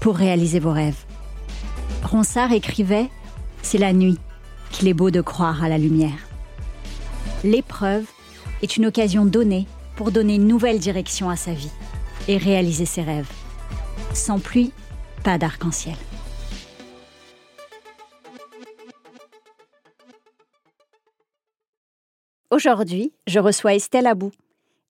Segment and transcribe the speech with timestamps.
[0.00, 1.04] pour réaliser vos rêves.
[2.02, 3.10] Ronsard écrivait
[3.62, 4.18] C'est la nuit
[4.70, 6.28] qu'il est beau de croire à la lumière.
[7.44, 8.06] L'épreuve
[8.62, 11.70] est une occasion donnée pour donner une nouvelle direction à sa vie
[12.28, 13.30] et réaliser ses rêves.
[14.14, 14.72] Sans pluie,
[15.22, 15.96] pas d'arc-en-ciel.
[22.50, 24.30] Aujourd'hui, je reçois Estelle Abou.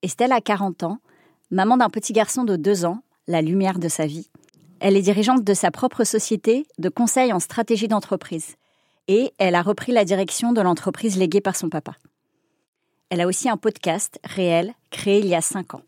[0.02, 0.98] Estelle a 40 ans,
[1.50, 4.28] maman d'un petit garçon de 2 ans, la lumière de sa vie.
[4.80, 8.56] Elle est dirigeante de sa propre société de conseil en stratégie d'entreprise
[9.08, 11.92] et elle a repris la direction de l'entreprise léguée par son papa.
[13.08, 15.82] Elle a aussi un podcast réel créé il y a 5 ans.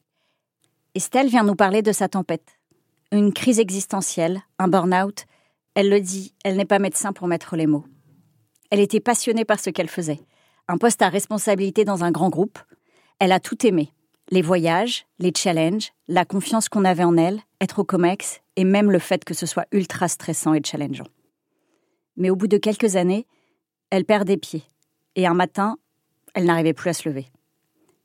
[0.95, 2.59] Estelle vient nous parler de sa tempête.
[3.13, 5.27] Une crise existentielle, un burn-out.
[5.75, 7.85] Elle le dit, elle n'est pas médecin pour mettre les mots.
[8.71, 10.21] Elle était passionnée par ce qu'elle faisait.
[10.67, 12.59] Un poste à responsabilité dans un grand groupe.
[13.19, 13.93] Elle a tout aimé.
[14.31, 18.91] Les voyages, les challenges, la confiance qu'on avait en elle, être au COMEX et même
[18.91, 21.07] le fait que ce soit ultra stressant et challengeant.
[22.17, 23.25] Mais au bout de quelques années,
[23.91, 24.65] elle perd des pieds.
[25.15, 25.79] Et un matin,
[26.35, 27.27] elle n'arrivait plus à se lever.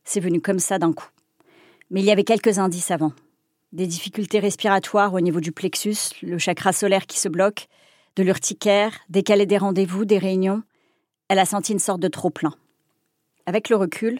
[0.03, 1.09] C'est venu comme ça d'un coup.
[1.90, 3.13] Mais il y avait quelques indices avant.
[3.72, 7.66] Des difficultés respiratoires au niveau du plexus, le chakra solaire qui se bloque,
[8.16, 10.62] de l'urticaire, décaler des rendez-vous, des réunions.
[11.30, 12.53] Elle a senti une sorte de trop-plein.
[13.47, 14.19] Avec le recul,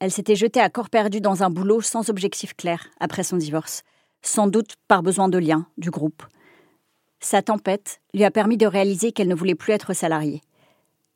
[0.00, 3.84] elle s'était jetée à corps perdu dans un boulot sans objectif clair après son divorce,
[4.24, 6.22] sans doute par besoin de lien du groupe.
[7.20, 10.42] Sa tempête lui a permis de réaliser qu'elle ne voulait plus être salariée.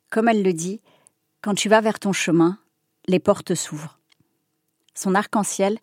[0.09, 0.81] Comme elle le dit,
[1.41, 2.57] quand tu vas vers ton chemin,
[3.07, 3.99] les portes s'ouvrent.
[4.95, 5.77] Son arc-en-ciel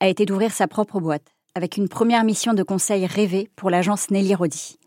[0.00, 4.10] a été d'ouvrir sa propre boîte, avec une première mission de conseil rêvée pour l'agence
[4.10, 4.78] Nelly Rodi.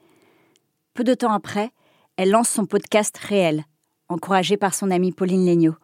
[0.93, 1.71] Peu de temps après,
[2.17, 3.65] elle lance son podcast Réel,
[4.09, 5.75] encouragé par son amie Pauline Legnaud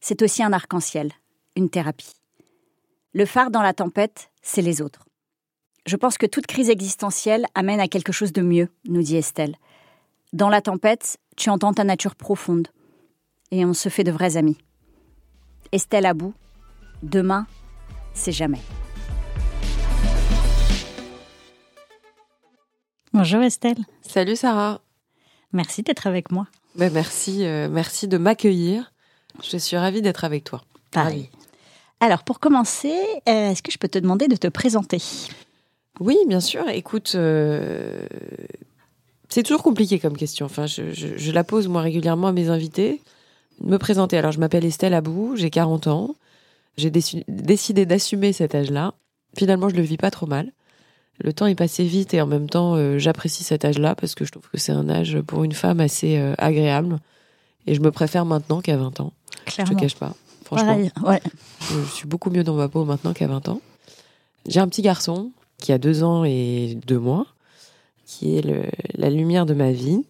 [0.00, 1.12] c'est aussi un arc-en-ciel,
[1.56, 2.12] une thérapie.
[3.12, 5.05] Le phare dans la tempête, c'est les autres.
[5.86, 9.54] Je pense que toute crise existentielle amène à quelque chose de mieux, nous dit Estelle.
[10.32, 12.66] Dans la tempête, tu entends ta nature profonde,
[13.52, 14.58] et on se fait de vrais amis.
[15.70, 16.34] Estelle à bout,
[17.04, 17.46] demain,
[18.14, 18.58] c'est jamais.
[23.12, 23.78] Bonjour Estelle.
[24.02, 24.80] Salut Sarah.
[25.52, 26.48] Merci d'être avec moi.
[26.74, 28.92] Ben merci, euh, merci de m'accueillir.
[29.40, 30.64] Je suis ravie d'être avec toi.
[30.90, 31.30] Pareil.
[32.00, 32.92] Alors, pour commencer,
[33.28, 35.00] euh, est-ce que je peux te demander de te présenter?
[36.00, 36.68] Oui, bien sûr.
[36.68, 38.06] Écoute, euh,
[39.28, 40.46] c'est toujours compliqué comme question.
[40.46, 43.00] Enfin, je, la pose moi régulièrement à mes invités.
[43.60, 44.18] Me présenter.
[44.18, 46.14] Alors, je m'appelle Estelle Abou, j'ai 40 ans.
[46.76, 48.94] J'ai décidé d'assumer cet âge-là.
[49.36, 50.52] Finalement, je le vis pas trop mal.
[51.18, 54.26] Le temps est passé vite et en même temps, euh, j'apprécie cet âge-là parce que
[54.26, 56.98] je trouve que c'est un âge pour une femme assez agréable.
[57.66, 59.12] Et je me préfère maintenant qu'à 20 ans.
[59.46, 59.72] Clairement.
[59.72, 60.14] Je te cache pas.
[60.44, 60.78] Franchement.
[61.04, 61.20] ouais.
[61.70, 63.60] je, suis beaucoup mieux dans ma peau maintenant qu'à 20 ans.
[64.46, 67.26] J'ai un petit garçon qui a deux ans et deux mois,
[68.04, 68.44] qui est
[68.94, 70.04] la lumière de ma vie.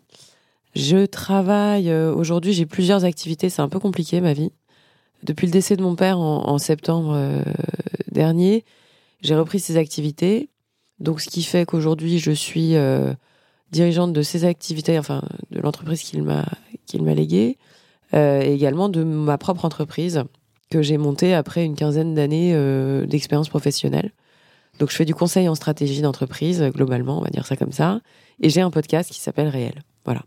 [0.75, 4.53] Je travaille euh, aujourd'hui, j'ai plusieurs activités, c'est un peu compliqué ma vie.
[5.23, 7.43] Depuis le décès de mon père en, septembre euh,
[8.13, 8.65] dernier,
[9.23, 10.51] j'ai repris ces activités.
[11.01, 13.15] Donc ce qui fait qu'aujourd'hui je suis euh,
[13.73, 16.45] dirigeante de ces activités, enfin de l'entreprise qu'il m'a
[16.85, 17.57] qu'il léguée.
[18.13, 20.23] Et également de ma propre entreprise
[20.71, 22.55] que j'ai montée après une quinzaine d'années
[23.07, 24.13] d'expérience professionnelle.
[24.79, 28.01] Donc je fais du conseil en stratégie d'entreprise, globalement, on va dire ça comme ça.
[28.41, 29.83] Et j'ai un podcast qui s'appelle Réel.
[30.05, 30.23] Voilà.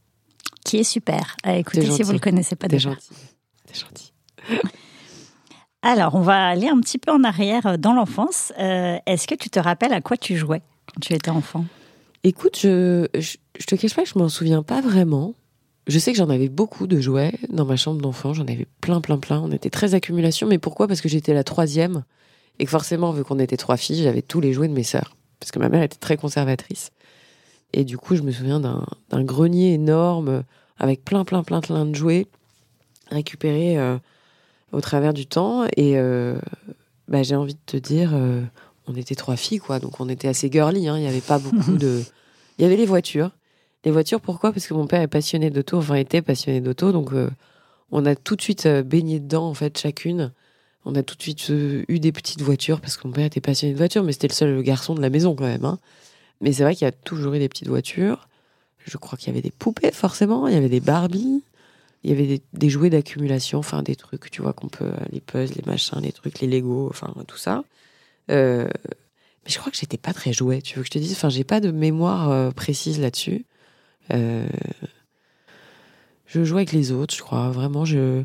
[0.65, 1.35] Qui est super.
[1.43, 2.89] À écouter si vous ne le connaissez pas déjà.
[2.89, 3.09] gentil.
[3.67, 4.13] T'es gentil.
[5.81, 8.51] Alors, on va aller un petit peu en arrière euh, dans l'enfance.
[8.57, 11.65] Est-ce que tu te rappelles à quoi tu jouais quand tu étais enfant?
[12.23, 15.35] Écoute, je, je, je, te cache pas que je m'en souviens pas vraiment.
[15.87, 18.33] Je sais que j'en avais beaucoup de jouets dans ma chambre d'enfant.
[18.33, 19.39] J'en avais plein, plein, plein.
[19.39, 20.47] On était très accumulation.
[20.47, 20.87] Mais pourquoi?
[20.87, 22.03] Parce que j'étais la troisième.
[22.59, 25.15] Et que forcément, vu qu'on était trois filles, j'avais tous les jouets de mes sœurs.
[25.39, 26.91] Parce que ma mère était très conservatrice.
[27.73, 30.43] Et du coup, je me souviens d'un grenier énorme
[30.77, 32.27] avec plein, plein, plein, plein de jouets
[33.09, 33.97] récupérés euh,
[34.71, 35.65] au travers du temps.
[35.77, 36.37] Et euh,
[37.07, 38.41] bah, j'ai envie de te dire, euh,
[38.87, 39.79] on était trois filles, quoi.
[39.79, 40.87] Donc on était assez girly.
[40.87, 40.97] hein.
[40.97, 42.01] Il n'y avait pas beaucoup de.
[42.57, 43.31] Il y avait les voitures.
[43.85, 44.51] Les voitures, pourquoi?
[44.51, 46.91] Parce que mon père est passionné d'auto, enfin était passionné d'auto.
[46.91, 47.11] Donc
[47.91, 50.33] on a tout de suite baigné dedans, en fait, chacune.
[50.85, 53.41] On a tout de suite euh, eu des petites voitures parce que mon père était
[53.41, 55.65] passionné de voitures, mais c'était le seul garçon de la maison quand même.
[55.65, 55.79] hein.
[56.41, 58.27] Mais c'est vrai qu'il y a toujours eu des petites voitures.
[58.85, 60.47] Je crois qu'il y avait des poupées, forcément.
[60.47, 61.43] Il y avait des Barbies.
[62.03, 65.55] Il y avait des, jouets d'accumulation, enfin des trucs, tu vois, qu'on peut, les puzzles,
[65.55, 67.65] les machins, les trucs, les Lego, enfin tout ça.
[68.31, 68.69] Euh,
[69.43, 71.11] mais je crois que j'étais pas très jouet, tu veux que je te dise?
[71.11, 73.45] Enfin, j'ai pas de mémoire euh, précise là-dessus.
[76.29, 77.49] Je jouais avec les autres, je crois.
[77.49, 78.23] Vraiment, je.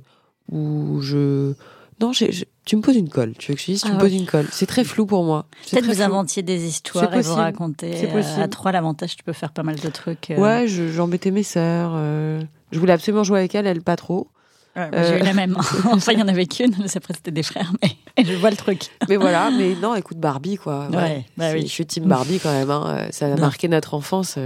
[0.53, 1.55] Ou je.
[2.01, 3.35] Non, je- tu me poses une colle.
[3.39, 4.19] Tu veux que je dise Tu Ah me poses oui.
[4.19, 4.47] une colle.
[4.51, 5.47] C'est très flou pour moi.
[5.71, 6.05] Peut-être très vous flou.
[6.05, 7.97] inventiez des histoires et vous racontez.
[7.97, 8.43] C'est euh.
[8.43, 10.31] À trois, l'avantage, tu peux faire pas mal de trucs.
[10.33, 10.37] euh.
[10.39, 11.93] Ouais, je- j'embêtais mes sœurs.
[11.95, 12.43] euh,
[12.73, 14.29] Je voulais absolument jouer avec elles, elles pas trop.
[14.77, 15.25] Ouais, J'ai eu Euh.
[15.25, 15.57] la même.
[15.93, 16.75] enfin, il y en avait qu'une.
[16.97, 18.87] Après, c'était des frères, mais je vois le truc.
[19.09, 20.89] Mais voilà, mais non, écoute, Barbie, quoi.
[20.91, 21.63] Ouais, bah oui.
[21.63, 22.71] Je suis team Barbie quand même.
[22.71, 23.07] hein.
[23.13, 23.37] Ça a Non.
[23.43, 24.37] marqué notre enfance,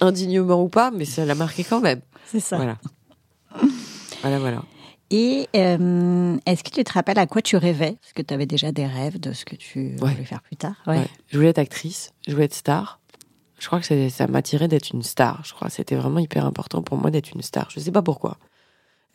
[0.00, 2.00] indignement ou pas, mais ça l'a marqué quand même.
[2.24, 2.56] C'est ça.
[2.56, 2.78] Voilà.
[4.22, 4.62] Voilà, voilà.
[5.14, 7.96] Et euh, est-ce que tu te rappelles à quoi tu rêvais?
[8.00, 10.12] Parce que tu avais déjà des rêves de ce que tu Ouais.
[10.12, 10.74] voulais faire plus tard.
[10.86, 11.04] Ouais.
[11.28, 12.98] Je voulais être actrice, je voulais être star.
[13.58, 15.42] Je crois que ça, m'attirait d'être une star.
[15.44, 17.68] Je crois que c'était vraiment hyper important pour moi d'être une star.
[17.70, 18.38] Je sais pas pourquoi.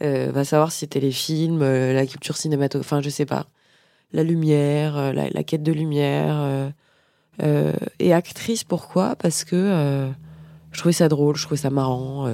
[0.03, 3.47] Euh, va savoir si c'était les films, euh, la culture cinématographique, enfin je sais pas.
[4.13, 6.71] La lumière, la, la quête de lumière.
[7.99, 9.15] et actrice, pourquoi?
[9.17, 10.07] Parce que
[10.71, 12.29] je trouvais ça drôle, je trouvais ça marrant.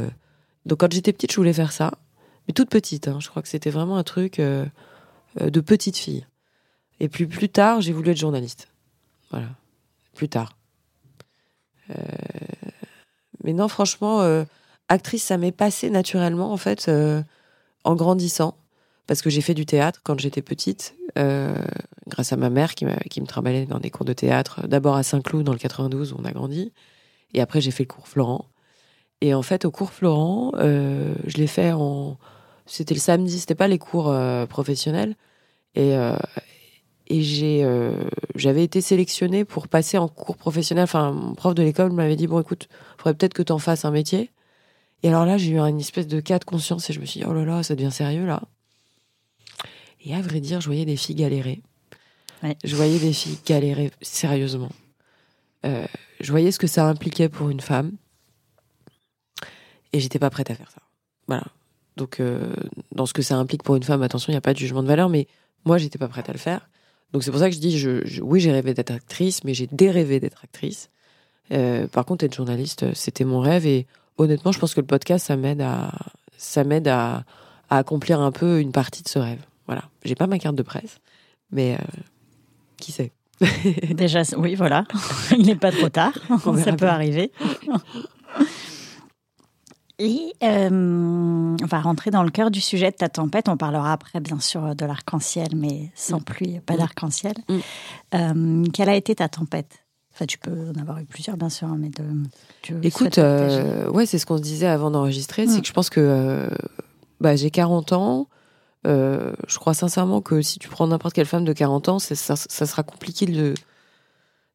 [0.68, 1.94] Donc quand j'étais petite, je voulais faire ça.
[2.48, 3.20] Mais toute petite, hein.
[3.20, 4.66] je crois que c'était vraiment un truc euh,
[5.42, 6.26] euh, de petite fille.
[7.00, 8.68] Et puis plus tard, j'ai voulu être journaliste.
[9.32, 9.48] Voilà.
[10.14, 10.58] Plus tard.
[11.90, 11.96] Euh,
[13.44, 14.22] Mais non, franchement,
[14.90, 16.90] actrice, ça m'est passé naturellement, en fait,
[17.84, 18.58] en grandissant.
[19.08, 23.26] Parce que j'ai fait du théâtre quand j'étais petite, grâce à ma mère qui, me
[23.26, 24.66] trimballait dans des cours de théâtre.
[24.68, 26.72] D'abord à Saint-Cloud, dans le 92, où on a grandi.
[27.34, 28.46] Et après, j'ai fait le cours Florent.
[29.24, 32.18] Et en fait, au cours Florent, euh, je l'ai fait en.
[32.66, 35.16] C'était le samedi, c'était pas les cours euh, professionnels.
[35.76, 36.18] Et, euh,
[37.08, 37.66] et j'ai,
[38.36, 40.84] j'avais été sélectionnée pour passer en cours professionnel.
[40.84, 42.68] Enfin, mon prof de l'école m'avait dit bon, écoute,
[42.98, 44.30] faudrait peut-être que tu en fasses un métier.
[45.04, 47.22] Et alors là, j'ai eu une espèce de cas de conscience et je me suis
[47.22, 48.42] dit oh là là, ça devient sérieux là.
[50.04, 51.62] Et à vrai dire, je voyais des filles galérer.
[52.44, 52.58] Ouais.
[52.66, 54.72] Je voyais des filles galérer sérieusement.
[55.64, 57.94] Je voyais ce que ça impliquait pour une femme.
[59.94, 60.82] Et j'étais pas prête à faire ça.
[61.28, 61.44] Voilà.
[61.96, 62.54] Donc, euh,
[62.94, 64.82] dans ce que ça implique pour une femme, attention, il n'y a pas de jugement
[64.84, 65.28] de valeur, mais
[65.66, 66.68] moi, j'étais pas prête à le faire.
[67.12, 69.54] Donc, c'est pour ça que je dis, je, je- oui, j'ai rêvé d'être actrice, mais
[69.54, 70.90] j'ai dérêvé d'être actrice.
[71.52, 73.68] Euh, par contre, être journaliste, c'était mon rêve.
[73.68, 73.86] Et
[74.18, 75.92] honnêtement, je pense que le podcast, ça m'aide à,
[76.38, 77.24] ça m'aide à,
[77.70, 79.42] à accomplir un peu une partie de ce rêve.
[79.68, 79.84] Voilà.
[80.04, 80.98] J'ai pas ma carte de presse,
[81.52, 81.78] mais euh,
[82.78, 83.12] qui sait?
[83.92, 84.86] Déjà, oui, voilà.
[85.38, 86.14] Il n'est pas trop tard.
[86.64, 86.88] Ça peut bien.
[86.88, 87.32] arriver.
[90.00, 90.70] Et euh,
[91.62, 93.48] on va rentrer dans le cœur du sujet de ta tempête.
[93.48, 96.78] On parlera après, bien sûr, de l'arc-en-ciel, mais sans pluie, pas Mm.
[96.78, 97.34] d'arc-en-ciel.
[97.48, 97.58] Mm.
[98.16, 99.86] Euh, quelle a été ta tempête?
[100.14, 102.04] Enfin, tu peux en avoir eu plusieurs, bien sûr, mais de.
[102.64, 105.50] tu Écoute, euh, ouais, c'est ce qu'on se disait avant d'enregistrer, Mm.
[105.50, 106.50] c'est que je pense que
[107.22, 108.28] bah, j'ai 40 ans.
[108.86, 112.66] je crois sincèrement que si tu prends n'importe quelle femme de 40 ans, ça, ça
[112.66, 113.54] sera compliqué de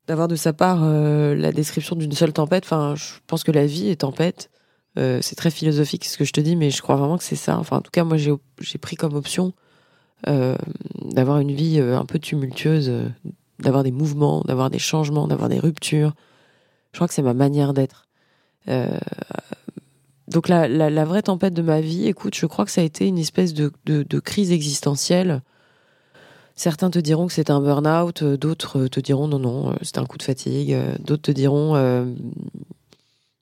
[0.07, 2.64] d'avoir de sa part la description d'une seule tempête.
[2.64, 4.50] Enfin, je pense que la vie est tempête.
[4.99, 7.37] Euh, c'est très philosophique ce que je te dis, mais je crois vraiment que c'est
[7.37, 7.59] ça.
[7.59, 9.52] Enfin, en tout cas, moi, j'ai pris comme option
[10.26, 10.57] euh,
[11.02, 12.93] d'avoir une vie euh, un peu tumultueuse,
[13.61, 16.14] d'avoir des mouvements, d'avoir des changements, d'avoir des ruptures.
[16.93, 18.07] Je crois que c'est ma manière d'être.
[20.28, 23.07] Donc la, la, vraie tempête de ma vie, écoute, je crois que ça a été
[23.07, 23.71] une espèce de,
[24.21, 25.40] crise existentielle.
[26.55, 30.19] Certains te diront que c'est un burn-out, d'autres te diront non, non, c'est un coup
[30.19, 31.76] de fatigue, d'autres te diront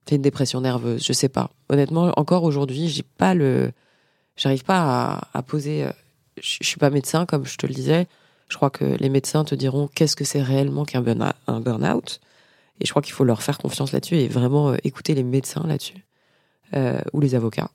[0.09, 1.51] c'est une dépression nerveuse, je sais pas.
[1.69, 3.73] Honnêtement, encore aujourd'hui, j'ai pas le,
[4.37, 5.85] j'arrive pas à, poser.
[5.85, 5.91] euh,
[6.41, 8.07] Je suis pas médecin, comme je te le disais.
[8.49, 12.21] Je crois que les médecins te diront qu'est-ce que c'est réellement qu'un burn- un burn-out.
[12.81, 15.65] Et je crois qu'il faut leur faire confiance là-dessus et vraiment euh, écouter les médecins
[15.67, 16.05] là-dessus.
[16.75, 17.71] Euh, ou les avocats.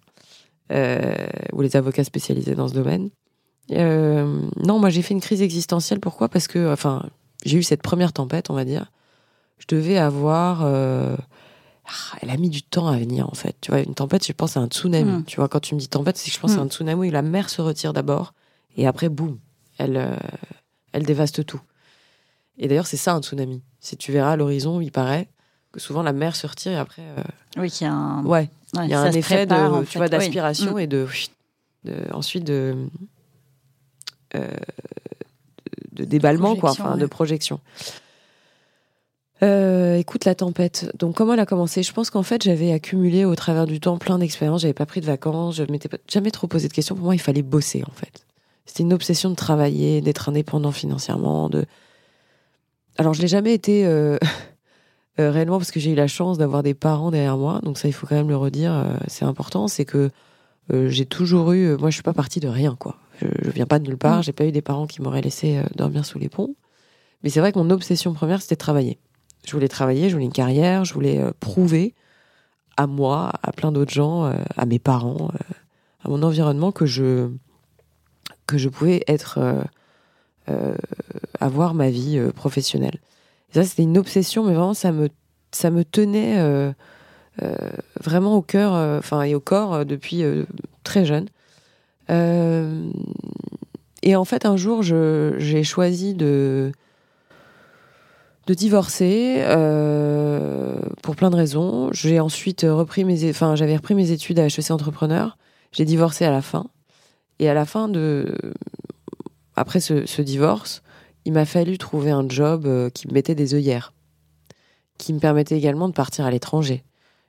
[1.51, 3.09] Ou les avocats spécialisés dans ce domaine.
[3.69, 5.99] Non, moi j'ai fait une crise existentielle.
[5.99, 6.29] Pourquoi?
[6.29, 7.09] Parce que, enfin,
[7.43, 8.89] j'ai eu cette première tempête, on va dire.
[9.57, 10.63] Je devais avoir.
[12.13, 13.55] Ah, elle a mis du temps à venir, en fait.
[13.61, 15.11] Tu vois, une tempête, je pense à un tsunami.
[15.11, 15.23] Mm.
[15.25, 16.59] Tu vois, quand tu me dis tempête, c'est que je pense Mm.
[16.59, 18.33] à un tsunami où la mer se retire d'abord
[18.77, 19.37] et après, boum,
[19.77, 20.15] elle, euh,
[20.93, 21.61] elle dévaste tout.
[22.57, 23.61] Et d'ailleurs, c'est ça un tsunami.
[23.79, 25.27] Si tu verras à l'horizon, il paraît,
[25.77, 27.01] souvent la mère se retire et après.
[27.17, 27.23] euh,
[27.57, 28.23] Oui, qui a un.
[28.25, 29.99] ouais, ouais, il y a un effet prépare, de, en tu fait.
[29.99, 30.11] vois, Oui.
[30.11, 30.79] d'aspiration Mm.
[30.79, 31.07] et de,
[31.85, 32.75] de- ensuite de,
[34.35, 34.47] euh,
[35.93, 37.59] de, de déballement, quoi, enfin, de projection.
[39.43, 40.91] Euh, écoute la tempête.
[40.97, 41.81] Donc comment elle a commencé?
[41.81, 44.61] Je pense qu'en fait j'avais accumulé au travers du temps plein d'expériences.
[44.61, 45.55] J'avais pas pris de vacances.
[45.55, 46.95] Je m'étais jamais trop posé de questions.
[46.95, 48.25] Pour moi, il fallait bosser en fait.
[48.65, 51.49] C'était une obsession de travailler, d'être indépendant financièrement.
[51.49, 51.65] De
[52.97, 54.17] alors je l'ai jamais été euh,
[55.19, 57.61] euh, réellement parce que j'ai eu la chance d'avoir des parents derrière moi.
[57.63, 58.85] Donc ça, il faut quand même le redire.
[59.07, 59.67] c'est important.
[59.67, 60.11] C'est que
[60.69, 61.75] j'ai toujours eu.
[61.77, 62.97] moi, je suis pas partie de rien quoi.
[63.19, 64.19] Je, je viens pas de nulle part.
[64.19, 64.23] Mm.
[64.23, 66.53] J'ai pas eu des parents qui m'auraient laissé dormir sous les ponts.
[67.23, 68.99] Mais c'est vrai que mon obsession première, c'était de travailler.
[69.45, 71.95] Je voulais travailler, je voulais une carrière, je voulais euh, prouver
[72.77, 75.53] à moi, à plein d'autres gens, euh, à mes parents, euh,
[76.03, 77.29] à mon environnement que je
[78.47, 79.39] que je pouvais être
[81.39, 82.99] avoir ma vie professionnelle.
[83.53, 85.07] Ça, c'était une obsession, mais vraiment, ça me
[85.53, 86.35] ça me tenait
[88.01, 90.23] vraiment au cœur, enfin et au corps depuis
[90.83, 91.29] très jeune.
[94.03, 96.73] Et en fait, un jour, j'ai choisi de
[98.47, 101.89] de divorcer euh, pour plein de raisons.
[101.93, 105.37] J'ai ensuite repris mes, enfin, j'avais repris mes études à HEC Entrepreneur.
[105.71, 106.67] J'ai divorcé à la fin.
[107.39, 108.35] Et à la fin de,
[109.55, 110.81] après ce, ce divorce,
[111.25, 113.93] il m'a fallu trouver un job euh, qui me mettait des œillères,
[114.97, 116.83] qui me permettait également de partir à l'étranger.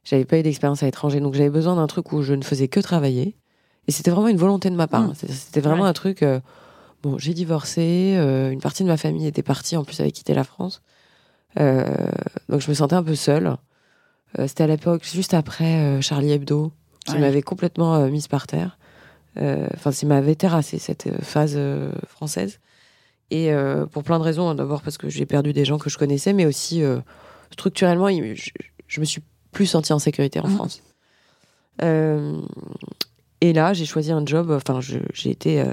[0.04, 2.68] J'avais pas eu d'expérience à l'étranger, donc j'avais besoin d'un truc où je ne faisais
[2.68, 3.36] que travailler.
[3.86, 5.08] Et c'était vraiment une volonté de ma part.
[5.08, 5.14] Mm.
[5.14, 5.88] C'était- C'était vraiment Ouais.
[5.88, 6.22] un truc.
[6.22, 6.40] euh,
[7.02, 8.14] bon, j'ai divorcé.
[8.16, 9.76] euh, une partie de ma famille était partie.
[9.76, 10.82] En plus, avait quitté la France.
[11.60, 11.84] Euh,
[12.48, 13.56] donc je me sentais un peu seule.
[14.38, 16.72] Euh, C'était à l'époque juste après euh, Charlie Hebdo,
[17.04, 17.20] qui Ouais.
[17.20, 18.78] m'avait complètement mise par terre.
[19.74, 21.58] Enfin, ça m'avait terrassé cette phase
[22.06, 22.60] française.
[23.30, 24.48] Et euh, pour plein de raisons.
[24.50, 24.54] hein.
[24.54, 27.00] D'abord parce que j'ai perdu des gens que je connaissais, mais aussi euh,
[27.50, 28.50] structurellement, je,
[28.88, 30.54] je me suis plus sentie en sécurité en Mhm.
[30.56, 30.82] France.
[31.82, 32.40] Euh,
[33.40, 34.50] et là, j'ai choisi un job.
[34.50, 35.64] Enfin, j'ai été,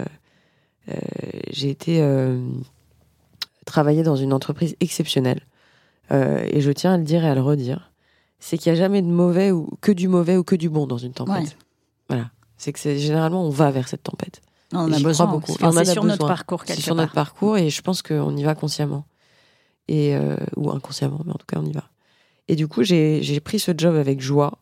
[1.51, 2.01] j'ai été
[3.65, 5.41] travailler dans une entreprise exceptionnelle.
[6.11, 7.91] Euh, et je tiens à le dire et à le redire.
[8.39, 10.87] C'est qu'il n'y a jamais de mauvais ou que du mauvais ou que du bon
[10.87, 11.43] dans une tempête.
[11.43, 11.49] Ouais.
[12.09, 12.31] Voilà.
[12.57, 14.41] C'est que c'est généralement on va vers cette tempête.
[14.73, 15.25] On Et a besoin.
[15.27, 15.51] beaucoup.
[15.53, 17.03] Enfin, on c'est sur notre parcours C'est quelque sur part.
[17.05, 19.05] notre parcours et je pense qu'on y va consciemment.
[19.87, 21.89] Et, euh, ou inconsciemment, mais en tout cas, on y va.
[22.47, 24.59] Et du coup, j'ai pris ce job avec joie.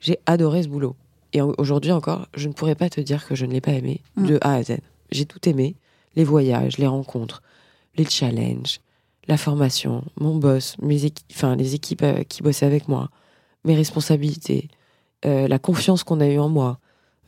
[0.00, 0.96] J'ai adoré ce boulot.
[1.32, 4.00] Et aujourd'hui encore, je ne pourrais pas te dire que je ne l'ai pas aimé
[4.16, 4.26] Mm.
[4.26, 4.76] de A à Z.
[5.10, 5.76] J'ai tout aimé.
[6.14, 7.42] Les voyages, les rencontres,
[7.96, 8.80] les challenges,
[9.28, 13.10] la formation, mon boss, mes enfin, les équipes euh, qui bossaient avec moi,
[13.64, 14.68] mes responsabilités,
[15.24, 16.78] euh, la confiance qu'on a eue en moi,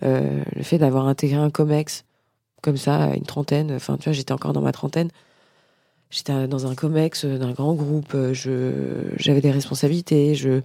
[0.05, 2.05] euh, le fait d'avoir intégré un COMEX
[2.63, 5.11] comme ça, une trentaine, enfin, tu vois, j'étais encore dans ma trentaine.
[6.11, 10.63] J'étais dans un COMEX d'un grand groupe, j'avais des responsabilités, je,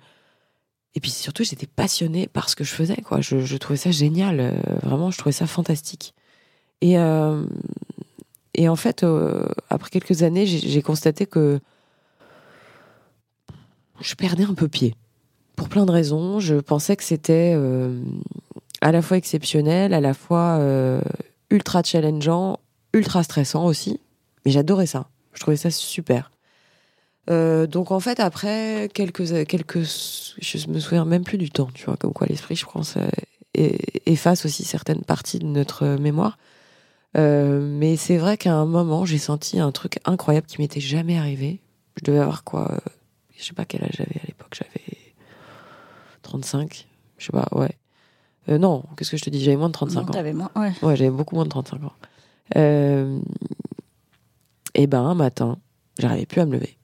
[0.96, 3.20] et puis surtout, j'étais passionnée par ce que je faisais, quoi.
[3.20, 6.14] Je, je trouvais ça génial, vraiment, je trouvais ça fantastique.
[6.82, 6.98] Et,
[8.56, 11.60] et en fait, euh, après quelques années, j'ai, constaté que
[14.00, 14.96] je perdais un peu pied.
[15.56, 16.40] Pour plein de raisons.
[16.40, 18.00] Je pensais que c'était euh,
[18.82, 21.02] à la fois exceptionnel, à la fois euh,
[21.50, 22.60] ultra challengeant,
[22.94, 24.00] ultra stressant aussi.
[24.46, 25.08] Mais j'adorais ça.
[25.34, 26.30] Je trouvais ça super.
[27.30, 31.96] Donc en fait après quelques quelques je me souviens même plus du temps tu vois
[31.96, 32.98] comme quoi l'esprit je pense
[33.54, 36.38] efface aussi certaines parties de notre mémoire
[37.16, 41.60] mais c'est vrai qu'à un moment j'ai senti un truc incroyable qui m'était jamais arrivé
[41.98, 42.80] je devais avoir quoi euh,
[43.38, 44.98] je sais pas quel âge j'avais à l'époque j'avais
[46.24, 47.72] 35 je sais pas ouais
[48.50, 50.52] Euh, non qu'est-ce que je te dis j'avais moins de 35 Non, ans t'avais moins.
[50.56, 50.74] Ouais.
[50.82, 51.94] Ouais, j'avais beaucoup moins de 35 ans.
[52.58, 53.20] Euh,
[54.76, 55.58] et ben, un matin,
[56.00, 56.78] j'arrivais plus à me lever.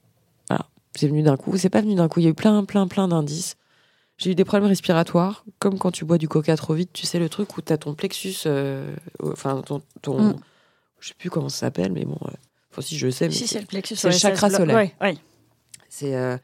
[0.48, 0.66] Voilà.
[0.96, 1.58] C'est venu d'un coup.
[1.58, 2.20] C'est pas venu d'un coup.
[2.20, 3.58] Il y a eu plein, plein, plein d'indices.
[4.20, 6.92] J'ai eu des problèmes respiratoires, comme quand tu bois du coca trop vite.
[6.94, 9.82] Tu sais, le truc où t'as ton plexus, euh, enfin, ton.
[10.04, 10.36] ton Mm.
[11.00, 12.18] Je sais plus comment ça s'appelle, mais bon.
[12.26, 12.32] euh,
[12.72, 13.28] Enfin, si je le sais.
[13.30, 13.96] mais Si, c'est- le plexus.
[13.96, 14.76] c'est le chakra solaire.
[14.76, 15.16] Ouais, ouais.
[15.88, 16.38] c'est euh,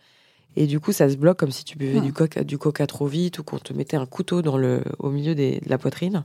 [0.55, 3.05] et du coup, ça se bloque comme si tu buvais du coca, du coca trop
[3.07, 6.23] vite ou qu'on te mettait un couteau dans le, au milieu des- de la poitrine.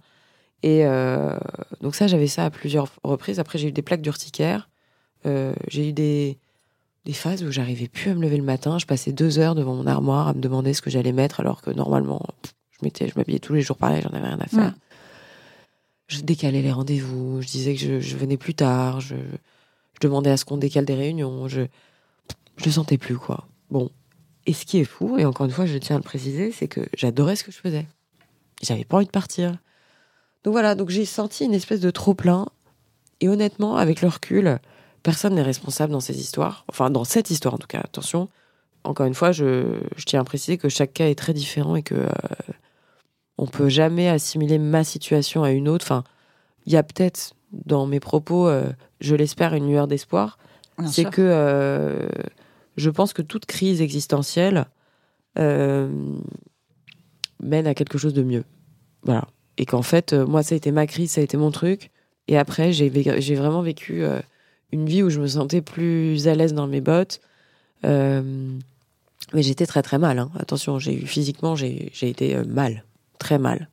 [0.62, 1.37] Et euh,
[1.80, 3.40] donc ça, j'avais ça à plusieurs reprises.
[3.40, 4.71] Après, j'ai eu des plaques d'urticaire.
[5.25, 6.38] J'ai eu des,
[7.04, 8.78] des phases où j'arrivais plus à me lever le matin.
[8.78, 11.62] Je passais deux heures devant mon armoire à me demander ce que j'allais mettre, alors
[11.62, 12.21] que normalement,
[12.71, 14.75] je m'étais, je m'habillais tous les jours pareil, j'en avais rien à faire.
[16.09, 17.40] Je décalais les rendez-vous.
[17.40, 19.00] Je disais que je, je venais plus tard.
[19.00, 21.47] Je, je demandais à ce qu'on décale des réunions.
[21.47, 21.62] Je,
[22.57, 23.47] je le sentais plus, quoi.
[23.71, 23.90] Bon.
[24.47, 26.66] Et ce qui est fou, et encore une fois, je tiens à le préciser, c'est
[26.66, 27.87] que j'adorais ce que je faisais.
[28.62, 29.52] J'avais pas envie de partir.
[30.42, 32.47] Donc voilà, donc j'ai senti une espèce de trop-plein.
[33.21, 34.59] Et honnêtement, avec le recul,
[35.02, 36.64] personne n'est responsable dans ces histoires.
[36.69, 38.28] Enfin, dans cette histoire en tout cas, attention.
[38.85, 41.83] encore une fois, je, je, tiens à préciser que chaque cas est très différent et
[41.83, 42.09] que euh,
[43.38, 45.85] on peut jamais assimiler ma situation à une autre.
[45.85, 46.04] Enfin,
[46.66, 50.38] il y a peut-être dans mes propos, euh, je l'espère, une lueur d'espoir.
[50.87, 52.09] C'est que euh,
[52.78, 54.64] je pense que toute crise existentielle
[55.37, 56.23] mène
[57.66, 58.45] à quelque chose de mieux.
[59.02, 59.28] Voilà.
[59.59, 61.90] Et qu'en fait, moi, ça a été ma crise, ça a été mon truc.
[62.28, 62.88] Et après, j'ai
[63.35, 64.07] vraiment vécu
[64.73, 67.21] une vie où je me sentais plus à l'aise dans mes bottes.
[67.85, 68.23] Euh,
[69.33, 70.19] mais j'étais très très mal.
[70.19, 70.31] Hein.
[70.39, 72.85] Attention, j'ai eu physiquement, j'ai été euh, mal,
[73.19, 73.69] très mal.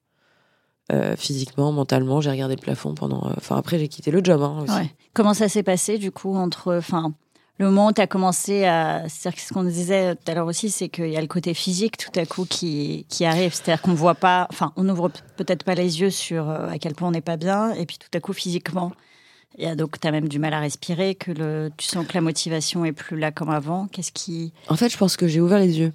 [0.93, 3.29] Euh, physiquement, mentalement, j'ai regardé le plafond pendant.
[3.35, 4.89] Enfin, après, j'ai quitté le job hein, aussi.
[5.13, 7.13] Comment ça s'est passé du coup entre, enfin,
[7.57, 9.03] le moment où tu as commencé à.
[9.09, 11.97] C'est-à-dire ce qu'on disait tout à l'heure aussi, c'est qu'il y a le côté physique
[11.97, 13.53] tout à coup qui, qui arrive.
[13.53, 14.47] C'est-à-dire qu'on voit pas.
[14.49, 17.73] Enfin, on n'ouvre peut-être pas les yeux sur à quel point on n'est pas bien,
[17.73, 18.93] et puis tout à coup, physiquement,
[19.57, 22.21] et donc, tu as même du mal à respirer, que le, tu sens que la
[22.21, 23.87] motivation est plus là comme avant.
[23.87, 24.53] Qu'est-ce qui.
[24.67, 25.93] En fait, je pense que j'ai ouvert les yeux.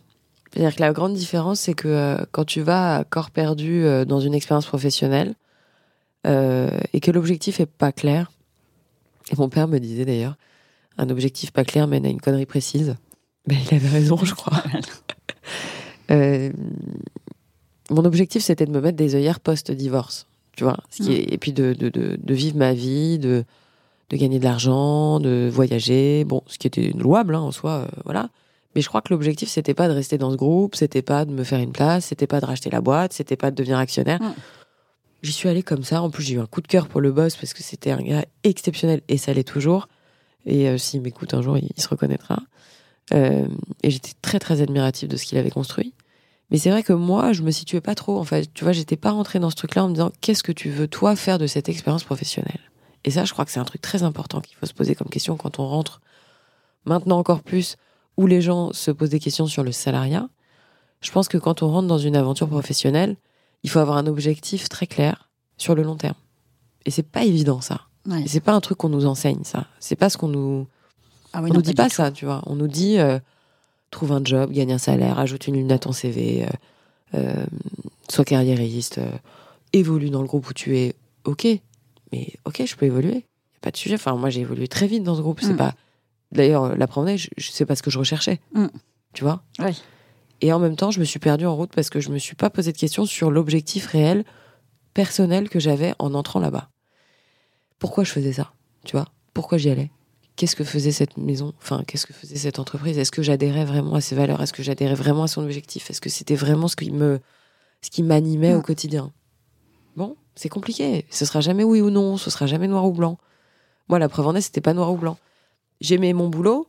[0.53, 4.05] C'est-à-dire que la grande différence, c'est que euh, quand tu vas à corps perdu euh,
[4.05, 5.35] dans une expérience professionnelle
[6.27, 8.33] euh, et que l'objectif est pas clair,
[9.31, 10.37] et mon père me disait d'ailleurs,
[10.99, 12.97] un objectif pas clair mène à une connerie précise.
[13.47, 14.63] Ben, il avait raison, je crois.
[17.91, 20.79] mon objectif, c'était de me mettre des œillères post-divorce tu vois.
[20.91, 21.13] Ce qui mm.
[21.13, 23.45] est, et puis de, de, de, de, vivre ma vie, de,
[24.11, 28.01] de gagner de l'argent, de voyager, bon, ce qui était louable hein, en soi, euh,
[28.05, 28.31] voilà.
[28.75, 31.33] Mais je crois que l'objectif, c'était pas de rester dans ce groupe, c'était pas de
[31.33, 34.23] me faire une place, c'était pas de racheter la boîte, c'était pas de devenir actionnaire.
[34.23, 34.35] Mm.
[35.23, 36.03] J'y suis allée comme ça.
[36.03, 38.03] En plus, j'ai eu un coup de cœur pour le boss parce que c'était un
[38.03, 39.89] gars exceptionnel et ça l'est toujours.
[40.47, 42.41] Et euh, s'il m'écoute un jour, il, se reconnaîtra.
[43.15, 43.47] Euh,
[43.83, 45.95] et j'étais très très admirative de ce qu'il avait construit.
[46.51, 48.19] Mais c'est vrai que moi, je me situais pas trop.
[48.19, 50.53] En fait, tu vois, j'étais pas rentrée dans ce truc-là en me disant qu'est-ce que
[50.53, 52.61] tu veux toi faire de cette expérience professionnelle?
[53.05, 55.09] Et ça, je crois que c'est un truc très important qu'il faut se poser comme
[55.09, 56.01] question quand on rentre.
[56.85, 57.77] Maintenant encore plus,
[58.17, 60.29] où les gens se posent des questions sur le salariat.
[61.01, 63.17] Je pense que quand on rentre dans une aventure professionnelle,
[63.63, 66.17] il faut avoir un objectif très clair sur le long terme.
[66.85, 67.83] Et c'est pas évident ça.
[68.07, 68.25] Ouais.
[68.27, 69.67] C'est pas un truc qu'on nous enseigne ça.
[69.81, 70.67] C'est pas ce qu'on nous.
[71.33, 72.43] Ah on nous dit pas, ça, tu vois.
[72.47, 72.99] On nous dit.
[72.99, 73.19] Euh,
[73.93, 76.49] trouve un job, gagne un salaire, ajoute une lune à ton CV, euh,
[77.15, 77.47] euh,
[78.11, 79.11] sois carriériste, euh,
[79.73, 80.97] évolue dans le groupe où tu es.
[81.25, 81.47] Ok,
[82.11, 83.15] mais ok, je peux évoluer.
[83.15, 83.95] Y a pas de sujet.
[83.95, 85.41] Enfin, moi, j'ai évolué très vite dans ce groupe.
[85.41, 85.59] C'est mm.
[85.59, 85.75] pas.
[86.33, 88.41] D'ailleurs, la première je, je sais pas ce que je recherchais.
[88.55, 88.67] Mm.
[89.13, 89.43] Tu vois?
[89.61, 89.81] Oui.
[90.41, 92.35] Et en même temps, je me suis perdue en route parce que je me suis
[92.35, 94.25] pas posé de questions sur l'objectif réel,
[94.95, 96.71] personnel que j'avais en entrant là-bas.
[97.79, 98.53] Pourquoi je faisais ça?
[98.85, 99.07] Tu vois?
[99.35, 99.91] Pourquoi j'y allais?
[100.37, 102.99] Qu'est-ce que faisait cette maison Enfin, qu'est-ce que faisait cette entreprise?
[102.99, 104.43] Est-ce que j'adhérais vraiment à ses valeurs?
[104.43, 105.91] Est-ce que j'adhérais vraiment à son objectif?
[105.91, 107.21] Est-ce que c'était vraiment ce qui me,
[107.81, 109.13] ce qui m'animait au quotidien?
[109.97, 111.07] Bon, c'est compliqué.
[111.11, 112.17] Ce sera jamais oui ou non.
[112.17, 113.19] Ce sera jamais noir ou blanc.
[113.89, 115.19] Moi, la preuve en est, c'était pas noir ou blanc.
[115.81, 116.69] J'aimais mon boulot,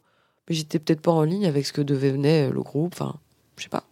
[0.49, 2.93] mais j'étais peut-être pas en ligne avec ce que devenait le groupe.
[2.93, 3.15] Enfin,
[3.57, 3.83] je sais pas.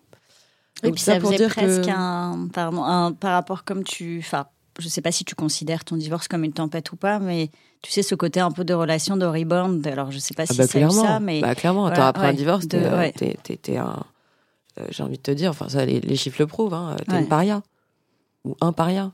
[0.83, 4.47] Et puis ça, faisait presque un, pardon, un, par rapport comme tu, enfin,
[4.81, 7.49] je sais pas si tu considères ton divorce comme une tempête ou pas, mais
[7.81, 9.85] tu sais, ce côté un peu de relation de rebound.
[9.87, 11.41] Alors, je sais pas ah si bah, c'est ça, mais.
[11.41, 14.05] Bah, clairement, après un divorce, t'es euh, un.
[14.79, 17.27] Euh, j'ai envie de te dire, enfin, ça, les, chiffres le prouvent, hein, t'es une
[17.27, 17.63] paria.
[18.45, 19.11] Ou un paria.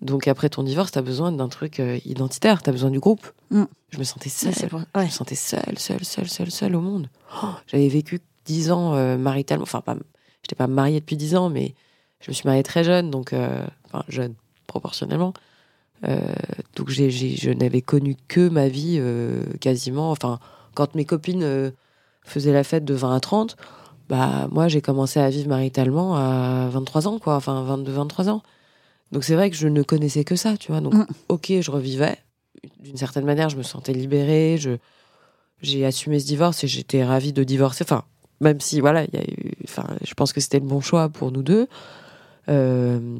[0.00, 3.26] Donc, après ton divorce, t'as besoin d'un truc euh, identitaire, t'as besoin du groupe.
[3.50, 3.64] Mm.
[3.90, 4.54] Je me sentais seule.
[4.54, 7.08] Je me sentais seule, seule, seule, seule, seule au monde.
[7.42, 9.64] Oh, j'avais vécu dix ans maritalement.
[9.64, 9.96] Enfin, pas.
[10.42, 11.74] J'étais pas mariée depuis dix ans, mais
[12.20, 13.32] je me suis mariée très jeune, donc.
[13.32, 14.34] Enfin, jeune,
[14.72, 15.34] proportionnellement.
[16.04, 16.18] Euh,
[16.74, 20.10] donc j'ai, je n'avais connu que ma vie euh, quasiment.
[20.10, 20.40] Enfin,
[20.74, 21.70] quand mes copines euh,
[22.24, 23.56] faisaient la fête de 20 à 30,
[24.08, 27.36] bah moi j'ai commencé à vivre maritalement à 23 ans, quoi.
[27.36, 28.42] Enfin 22, 23 ans.
[29.12, 30.80] Donc c'est vrai que je ne connaissais que ça, tu vois.
[30.80, 31.06] Donc mm.
[31.28, 32.16] ok, je revivais.
[32.80, 34.56] D'une certaine manière, je me sentais libérée.
[34.58, 34.78] Je
[35.60, 37.84] j'ai assumé ce divorce et j'étais ravie de divorcer.
[37.84, 38.02] Enfin,
[38.40, 39.52] même si voilà, il y a eu.
[39.64, 41.68] Enfin, je pense que c'était le bon choix pour nous deux.
[42.48, 43.18] Euh,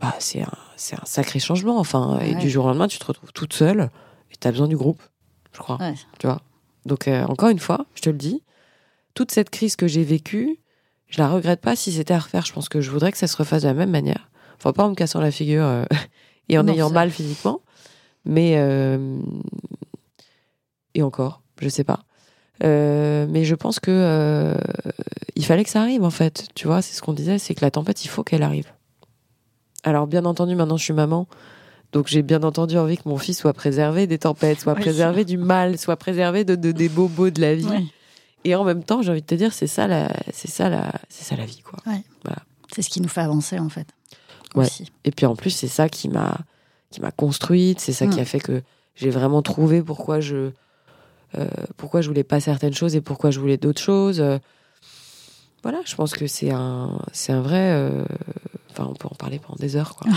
[0.00, 1.78] bah, c'est un, un, sacré changement.
[1.78, 3.90] Enfin, et du jour au lendemain, tu te retrouves toute seule
[4.30, 5.02] et tu as besoin du groupe,
[5.52, 5.78] je crois.
[6.18, 6.40] Tu vois
[6.86, 8.42] Donc, euh, encore une fois, je te le dis,
[9.14, 10.58] toute cette crise que j'ai vécue,
[11.08, 12.44] je la regrette pas si c'était à refaire.
[12.44, 14.30] Je pense que je voudrais que ça se refasse de la même manière.
[14.56, 15.84] Enfin, pas en me cassant la figure euh,
[16.48, 17.60] et en ayant mal physiquement,
[18.24, 18.54] mais.
[18.56, 19.18] Euh,
[20.94, 22.00] et encore, je sais pas.
[22.60, 24.56] mais je pense que
[25.36, 26.48] il fallait que ça arrive en fait.
[26.56, 28.72] Tu vois, c'est ce qu'on disait, c'est que la tempête, il faut qu'elle arrive.
[29.88, 31.26] Alors, bien entendu, maintenant je suis maman.
[31.92, 35.38] Donc j'ai bien entendu envie que mon fils soit préservé des tempêtes, soit préservé du
[35.38, 37.90] mal, soit préservé de, des bobos de la vie.
[38.44, 40.92] Et en même temps, j'ai envie de te dire, c'est ça la, c'est ça la,
[41.08, 41.78] c'est ça la vie, quoi.
[42.72, 43.88] C'est ce qui nous fait avancer, en fait.
[44.54, 44.66] Ouais.
[45.04, 46.36] Et puis en plus, c'est ça qui m'a,
[46.90, 47.80] qui m'a construite.
[47.80, 48.22] C'est ça qui mm.
[48.22, 48.62] a fait que
[48.94, 50.50] j'ai vraiment trouvé pourquoi je,
[51.36, 54.20] euh, pourquoi je voulais pas certaines choses et pourquoi je voulais d'autres choses.
[54.20, 54.38] Euh.
[55.62, 57.70] voilà, je pense que c'est un, c'est un vrai.
[57.72, 58.04] euh,
[58.78, 60.10] Enfin, on peut en parler pendant des heures, quoi.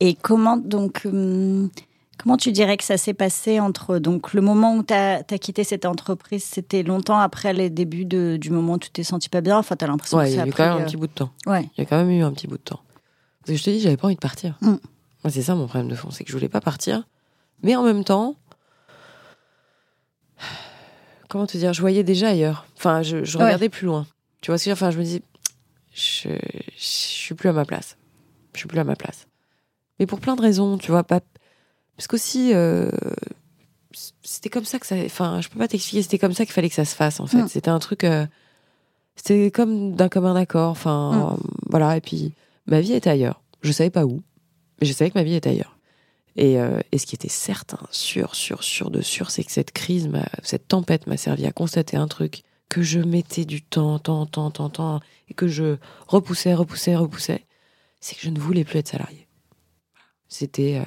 [0.00, 1.68] Et comment donc hum,
[2.16, 5.64] comment tu dirais que ça s'est passé entre donc le moment où tu as, quitté
[5.64, 9.40] cette entreprise, c'était longtemps après les débuts de, du moment où tu t'es senti pas
[9.40, 9.58] bien?
[9.58, 10.84] Enfin, t'as l'impression Ouais, que il y ça a a eu quand même un euh,
[10.86, 11.30] petit bout de temps.
[11.46, 11.68] Ouais.
[11.76, 12.80] Il y a quand même eu un petit bout de temps.
[13.40, 14.56] Parce que je te dis, j'avais pas envie de partir.
[14.60, 14.68] Mm.
[14.68, 17.02] Moi, c'est ça mon problème de fond, c'est que je voulais pas partir.
[17.62, 18.36] Mais en même temps,
[21.28, 22.66] comment te dire, je voyais déjà ailleurs.
[22.76, 23.44] Enfin, je, je Ouais.
[23.44, 24.06] regardais plus loin.
[24.40, 24.86] Tu vois ce que je veux dire?
[24.86, 25.22] Enfin, je me dis,
[25.92, 27.96] je, je suis plus à ma place.
[28.54, 29.26] Je suis plus à ma place.
[29.98, 31.20] Mais pour plein de raisons, tu vois, pas.
[31.96, 32.90] Parce qu'aussi, euh,
[34.22, 34.96] c'était comme ça que ça.
[35.04, 37.26] Enfin, je peux pas t'expliquer, c'était comme ça qu'il fallait que ça se fasse, en
[37.26, 37.42] fait.
[37.42, 37.48] Mm.
[37.48, 38.04] C'était un truc.
[38.04, 38.26] euh,
[39.16, 40.70] c'était comme d'un commun accord.
[40.70, 41.36] Enfin,
[41.68, 41.96] voilà.
[41.96, 42.32] Et puis,
[42.66, 43.42] ma vie était ailleurs.
[43.62, 44.22] Je savais pas où,
[44.80, 45.76] mais je savais que ma vie était ailleurs.
[46.36, 49.72] Et, euh, et ce qui était certain, sûr, sûr, sûr de sûr, c'est que cette
[49.72, 50.08] crise,
[50.42, 54.50] cette tempête m'a servi à constater un truc que je mettais du temps, temps, temps,
[54.50, 55.76] temps, temps, et que je
[56.08, 57.44] repoussais, repoussais, repoussais.
[58.00, 59.26] C'est que je ne voulais plus être salarié.
[60.28, 60.78] C'était.
[60.78, 60.84] euh,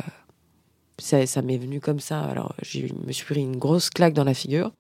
[0.97, 2.21] ça ça m'est venu comme ça.
[2.23, 4.71] Alors, je me suis pris une grosse claque dans la figure.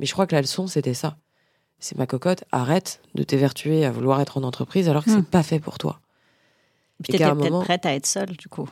[0.00, 1.16] Mais je crois que la leçon, c'était ça.
[1.80, 5.16] C'est ma cocotte, arrête de t'évertuer à vouloir être en entreprise alors que Hmm.
[5.18, 6.00] c'est pas fait pour toi.
[7.02, 8.68] Puis Et qu'à t'étais peut-être moment- prête à être seule du coup.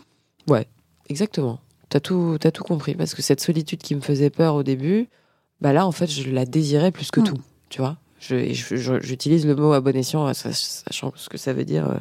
[1.09, 1.61] Exactement.
[1.89, 2.97] T'as tout, t'as tout compris.
[2.97, 5.09] Parce que cette solitude qui me faisait peur au début,
[5.61, 7.25] bah là, en fait, je la désirais plus que Mm.
[7.25, 7.39] tout.
[7.69, 11.89] Tu vois J'utilise le mot à bon escient, sa- sachant ce que ça veut dire
[11.91, 11.97] euh,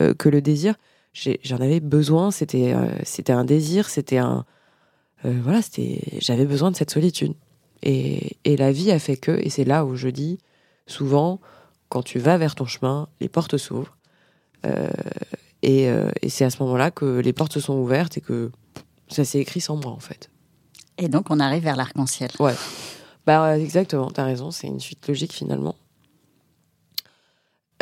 [0.00, 0.74] euh, que le désir.
[1.12, 2.30] J'en avais besoin.
[2.30, 3.88] C'était, euh, c'était un désir.
[3.88, 4.44] C'était un.
[5.24, 6.00] euh, voilà, c'était.
[6.20, 7.34] J'avais besoin de cette solitude.
[7.82, 9.32] Et, et la vie a fait que.
[9.32, 10.38] Et c'est là où je dis
[10.86, 11.40] souvent,
[11.88, 13.96] quand tu vas vers ton chemin, les portes s'ouvrent.
[14.66, 14.88] Euh,
[15.62, 18.50] et, euh, et c'est à ce moment-là que les portes se sont ouvertes et que
[19.08, 20.30] ça s'est écrit sans moi, en fait.
[21.00, 22.30] Et donc on arrive vers l'arc-en-ciel.
[23.26, 25.74] Bah, exactement, t'as raison, c'est une suite logique finalement.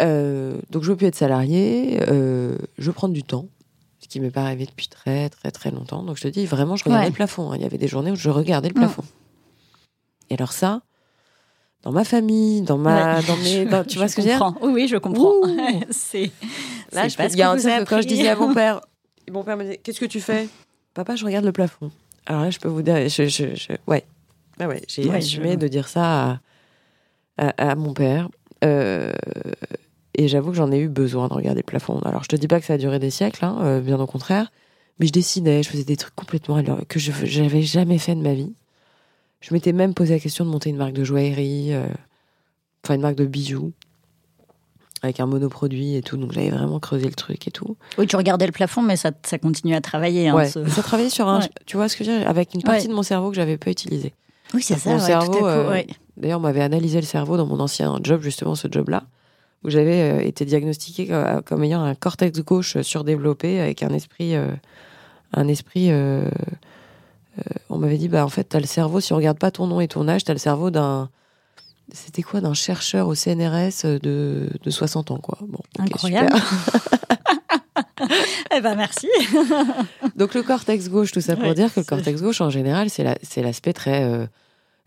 [0.01, 3.47] Euh, donc, je veux plus être salarié, euh, je veux prendre du temps,
[3.99, 6.05] ce qui m'est pas arrivé depuis très, très, très longtemps.
[6.05, 7.11] Donc, je te dis, vraiment, je regardais Ouais.
[7.11, 7.51] le plafond.
[7.51, 7.57] hein.
[7.57, 8.79] Il y avait des journées où je regardais le Mm.
[8.79, 9.03] plafond.
[10.31, 10.83] Et alors, ça,
[11.83, 13.19] dans ma famille, dans ma.
[13.19, 13.27] Ouais.
[13.27, 14.55] Dans mes, dans- tu vois ce que je veux dire.
[14.63, 15.33] Oui, oui, je comprends.
[15.91, 16.31] C'est
[16.93, 18.81] Là, je te que quand je disais à mon père,
[19.33, 20.49] mon père me disait Qu'est-ce que tu fais?
[20.95, 21.91] Papa, je regarde le plafond.
[22.29, 24.05] Alors là, je peux vous dire, je, je, je- ouais,
[24.61, 26.33] Ah ouais, j'ai Ouais, assumé je- de dire ça
[27.39, 28.29] à, à, à mon père.
[28.65, 29.13] Euh,
[30.15, 31.99] et j'avoue que j'en ai eu besoin de regarder le plafond.
[32.01, 34.07] Alors, je te dis pas que ça a duré des siècles, hein, euh, bien au
[34.07, 34.53] contraire.
[35.01, 38.35] Mais je dessinais, je faisais des trucs complètement que je n'avais jamais fait de ma
[38.35, 38.53] vie.
[39.41, 41.87] Je m'étais même posé la question de monter une marque de joaillerie, euh,
[42.85, 43.73] enfin une marque de bijoux,
[45.03, 46.17] avec un monoproduit et tout.
[46.17, 47.77] Donc j'avais vraiment creusé le truc et tout.
[47.99, 50.29] Oui, tu regardais le plafond, mais ça, ça continue à travailler.
[50.29, 50.49] hein, ouais.
[50.49, 51.49] ce- Ça travaillait sur un, Ouais.
[51.67, 52.89] tu vois ce que je veux dire, avec une partie Ouais.
[52.89, 54.13] de mon cerveau que j'avais pas utilisée.
[54.55, 54.91] Oui, c'est ça.
[54.91, 55.83] mon cerveau, euh.
[56.17, 59.05] D'ailleurs, on m'avait analysé le cerveau dans mon ancien job, justement ce job-là,
[59.65, 61.09] où j'avais euh, été diagnostiqué
[61.45, 64.49] comme, ayant un cortex gauche surdéveloppé avec un esprit, euh,
[65.35, 65.91] un esprit.
[67.71, 69.01] on m'avait dit, bah en fait, t'as le cerveau.
[69.01, 71.09] Si on regarde pas ton nom et ton âge, t'as le cerveau d'un.
[71.93, 75.39] C'était quoi d'un chercheur au CNRS de, de 60 ans, quoi?
[75.43, 76.35] Bon, Incroyable.
[78.55, 79.09] eh ben merci.
[80.17, 82.91] Donc le cortex gauche, tout ça pour Ouais, dire que le cortex gauche, en général,
[82.91, 84.27] c'est la- c'est l'aspect très euh,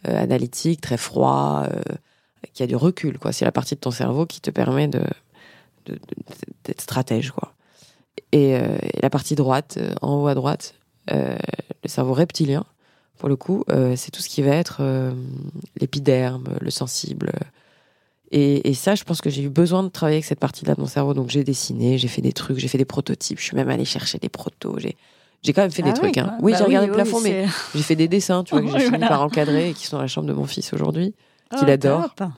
[0.07, 1.81] euh, analytique, très froid, euh,
[2.53, 3.17] qui a du recul.
[3.19, 3.31] quoi.
[3.31, 5.01] C'est la partie de ton cerveau qui te permet de
[6.65, 7.31] d'être stratège.
[7.31, 7.53] quoi.
[8.31, 10.75] Et, euh, et la partie droite, euh, en haut à droite,
[11.11, 11.35] euh,
[11.83, 12.65] le cerveau reptilien,
[13.21, 15.11] pour le coup, euh, c'est tout ce qui va être euh,
[15.79, 17.31] l'épiderme, le sensible.
[18.31, 20.81] Et, et ça, je pense que j'ai eu besoin de travailler avec cette partie-là de
[20.81, 21.13] mon cerveau.
[21.13, 23.37] Donc j'ai dessiné, j'ai fait des trucs, j'ai fait des prototypes.
[23.37, 24.79] Je suis même allée chercher des protos.
[24.79, 24.97] J'ai
[25.43, 26.15] j'ai quand même fait des Ah trucs.
[26.15, 26.27] oui, hein.
[26.31, 28.71] bah Oui, j'ai oui, regardé le plafond, mais j'ai fait des dessins, tu vois, que
[28.71, 29.07] j'ai fini voilà.
[29.07, 31.13] par encadrer et qui sont dans la chambre de mon fils aujourd'hui.
[31.55, 32.15] qu'il Oh, adore.
[32.15, 32.29] top.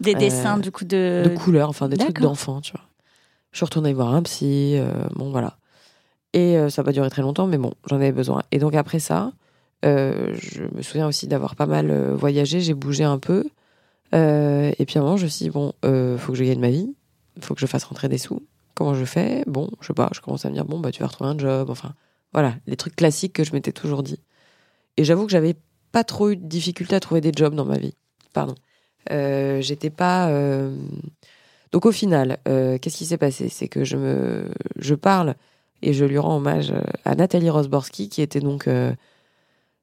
[0.00, 1.22] Des Euh, dessins du coup de.
[1.24, 2.82] de couleurs, enfin des trucs d'enfants, tu vois.
[3.52, 4.76] Je suis retournée voir un psy,
[5.14, 5.56] bon voilà.
[6.34, 8.42] Et ça va pas duré très longtemps, mais bon, j'en avais besoin.
[8.52, 9.32] Et donc après ça,
[9.86, 13.44] je me souviens aussi d'avoir pas mal euh, voyagé, j'ai bougé un peu.
[14.14, 16.44] Euh, et puis à un moment, je me suis dit, bon, euh, faut que je
[16.44, 16.94] gagne ma vie,
[17.40, 18.42] faut que je fasse rentrer des sous.
[18.74, 19.44] Comment je fais?
[19.46, 21.38] Bon, je sais pas, je commence à me dire, bon, bah tu vas retrouver un
[21.38, 21.94] job, enfin,
[22.32, 24.20] voilà, les trucs classiques que je m'étais toujours dit.
[24.96, 25.54] Et j'avoue que j'avais
[25.92, 27.94] pas trop eu de difficulté à trouver des jobs dans ma vie.
[28.32, 28.54] Pardon.
[29.10, 30.28] Euh, J'étais pas.
[30.30, 30.74] euh,
[31.72, 33.48] Donc au final, euh, qu'est-ce qui s'est passé?
[33.48, 35.34] C'est que je me, je parle
[35.82, 38.68] et je lui rends hommage euh, à Nathalie Rosborski, qui était donc.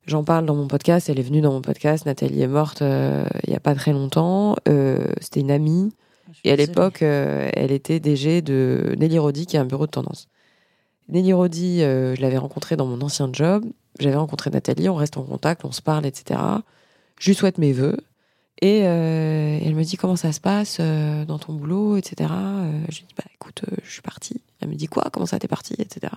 [0.06, 1.10] J'en parle dans mon podcast.
[1.10, 2.06] Elle est venue dans mon podcast.
[2.06, 4.56] Nathalie est morte euh, il y a pas très longtemps.
[4.68, 5.94] Euh, C'était une amie.
[6.34, 9.86] Suis Et à l'époque, euh, elle était DG de Nelly Rodi, qui a un bureau
[9.86, 10.28] de tendance.
[11.10, 13.66] Nelly Rodi, je l'avais rencontrée dans mon ancien job.
[14.00, 16.40] j'avais rencontré Nathalie, on reste en contact, on se parle, etc.
[17.20, 17.98] Je lui souhaite mes vœux.
[18.62, 22.30] Et elle me dit comment ça se passe dans ton boulot, etc.
[22.90, 24.42] Je lui dis bah écoute, je suis partie.
[24.62, 26.14] Elle me dit quoi Comment ça t'es partie, etc.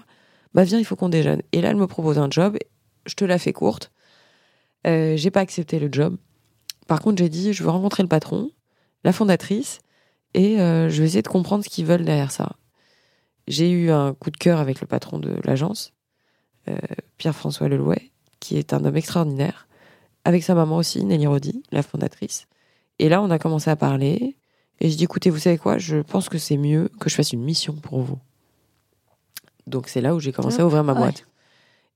[0.55, 1.43] Bah viens, il faut qu'on déjeune.
[1.51, 2.57] Et là, elle me propose un job.
[3.07, 3.93] Je te la fais courte.
[4.85, 6.17] j'ai pas accepté le job.
[6.87, 8.51] Par contre, j'ai dit je veux rencontrer le patron,
[9.05, 9.81] la fondatrice,
[10.35, 12.57] et je vais essayer de comprendre ce qu'ils veulent derrière ça.
[13.49, 15.93] J'ai eu un coup de cœur avec le patron de l'agence,
[17.17, 19.67] Pierre-François Lelouet, qui est un homme extraordinaire
[20.25, 22.49] avec sa maman aussi, Nelly Rodi, la fondatrice.
[22.99, 24.37] Et là, on a commencé à parler.
[24.81, 27.33] Et je dis, écoutez, vous savez quoi Je pense que c'est mieux que je fasse
[27.33, 28.19] une mission pour vous.
[29.69, 31.27] Donc c'est là où j'ai commencé à ouvrir ma boîte.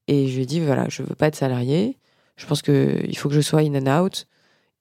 [0.09, 1.97] Et je lui ai dit, voilà, je veux pas être salarié.
[2.37, 4.27] Je pense qu'il faut que je sois in and out.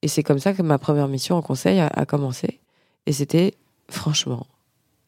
[0.01, 2.59] Et c'est comme ça que ma première mission en conseil a, a commencé.
[3.05, 3.53] Et c'était
[3.89, 4.47] franchement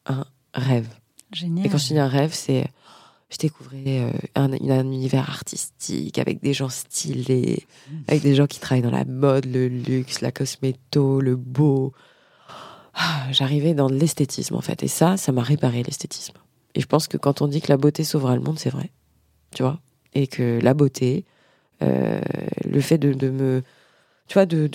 [0.06, 0.88] un rêve.
[1.32, 1.66] Génial.
[1.66, 2.66] Et quand je dis un rêve, c'est
[3.32, 7.66] je découvrais euh, un, univers artistique avec des gens stylés,
[8.06, 11.94] avec des gens qui travaillent dans la mode, le luxe, la cosméto, le beau.
[12.92, 16.34] Ah, j'arrivais dans l'esthétisme en fait, et ça, ça m'a réparé l'esthétisme.
[16.74, 18.90] Et je pense que quand on dit que la beauté sauvera le monde, c'est vrai,
[19.54, 19.80] tu vois,
[20.14, 21.24] et que la beauté,
[21.82, 22.20] euh,
[22.64, 23.62] le fait de, me,
[24.28, 24.68] tu vois, de,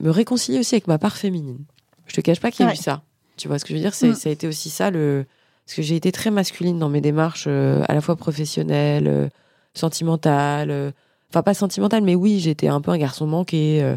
[0.00, 1.58] me réconcilier aussi avec ma part féminine.
[2.06, 3.02] Je te cache pas qu'il y a eu ça.
[3.36, 3.94] Tu vois ce que je veux dire?
[3.94, 4.14] C'est, mmh.
[4.14, 5.24] ça a été aussi ça le
[5.66, 9.28] parce que j'ai été très masculine dans mes démarches, euh, à la fois professionnelles, euh,
[9.72, 10.92] sentimentales.
[11.30, 13.96] Enfin, pas sentimentales, mais oui, j'étais un peu un garçon manqué.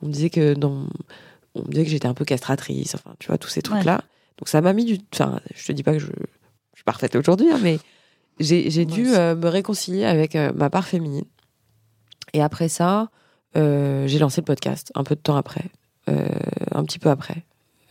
[0.00, 0.86] on me disait que dans,
[1.54, 2.94] on me disait que j'étais un peu castratrice.
[2.94, 4.02] Enfin, tu vois, tous ces trucs-là.
[4.38, 4.98] Donc ça m'a mis du.
[5.12, 7.78] Enfin, je te dis pas que je, je suis parfaite aujourd'hui, hein, mais
[8.42, 11.24] j'ai, dû me réconcilier avec ma part féminine.
[12.32, 13.10] Et après ça,
[13.54, 15.64] j'ai lancé le podcast un peu de temps après,
[16.06, 17.44] un petit peu après.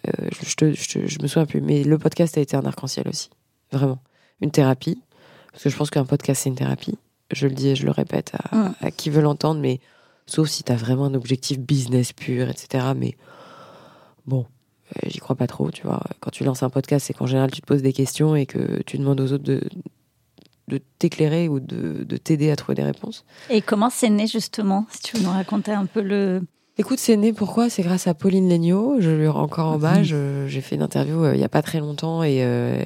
[0.08, 3.08] Euh, je, te, je, je, me souviens plus, mais le podcast a été un arc-en-ciel
[3.08, 3.30] aussi.
[3.72, 4.00] Vraiment.
[4.42, 5.02] Une thérapie.
[5.52, 6.98] Parce que je pense qu'un podcast, c'est une thérapie.
[7.32, 9.80] Je le dis et je le répète à, à qui veut l'entendre, mais
[10.26, 12.88] sauf si tu as vraiment un objectif business pur, etc.
[12.96, 13.16] Mais
[14.26, 14.46] bon,
[14.96, 16.04] euh, j'y crois pas trop, tu vois.
[16.20, 18.82] Quand tu lances un podcast, c'est qu'en général, tu te poses des questions et que
[18.84, 19.62] tu demandes aux autres de,
[20.72, 23.26] de t'éclairer ou de, de t'aider à trouver des réponses.
[23.50, 26.42] Et comment c'est né justement Si tu veux nous raconter un peu le,
[26.78, 27.70] Écoute, c'est né pourquoi?
[27.70, 28.96] C'est grâce à Pauline Legnaud.
[29.00, 29.78] Je lui rends encore.
[29.78, 30.48] Mhm.
[30.48, 32.84] J'ai fait une interview euh, il n'y a pas très longtemps euh,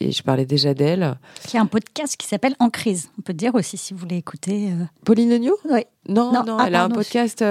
[0.00, 1.16] et, je parlais déjà d'elle.
[1.46, 3.10] Qui a un podcast qui s'appelle En crise.
[3.18, 4.70] On peut dire aussi si vous voulez écouter.
[4.72, 4.84] Euh.
[5.04, 5.56] Pauline Legnaud?
[5.70, 5.82] Oui.
[6.08, 7.44] Non, non, ah, elle a un podcast.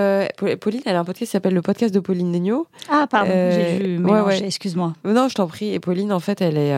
[0.60, 2.66] Pauline, elle a un podcast qui s'appelle le podcast de Pauline Legnaud.
[2.90, 4.94] Ah, pardon, j'ai vu ouais, excuse-moi.
[5.06, 5.72] Non, je t'en prie.
[5.72, 6.74] Et Pauline, en fait, elle est.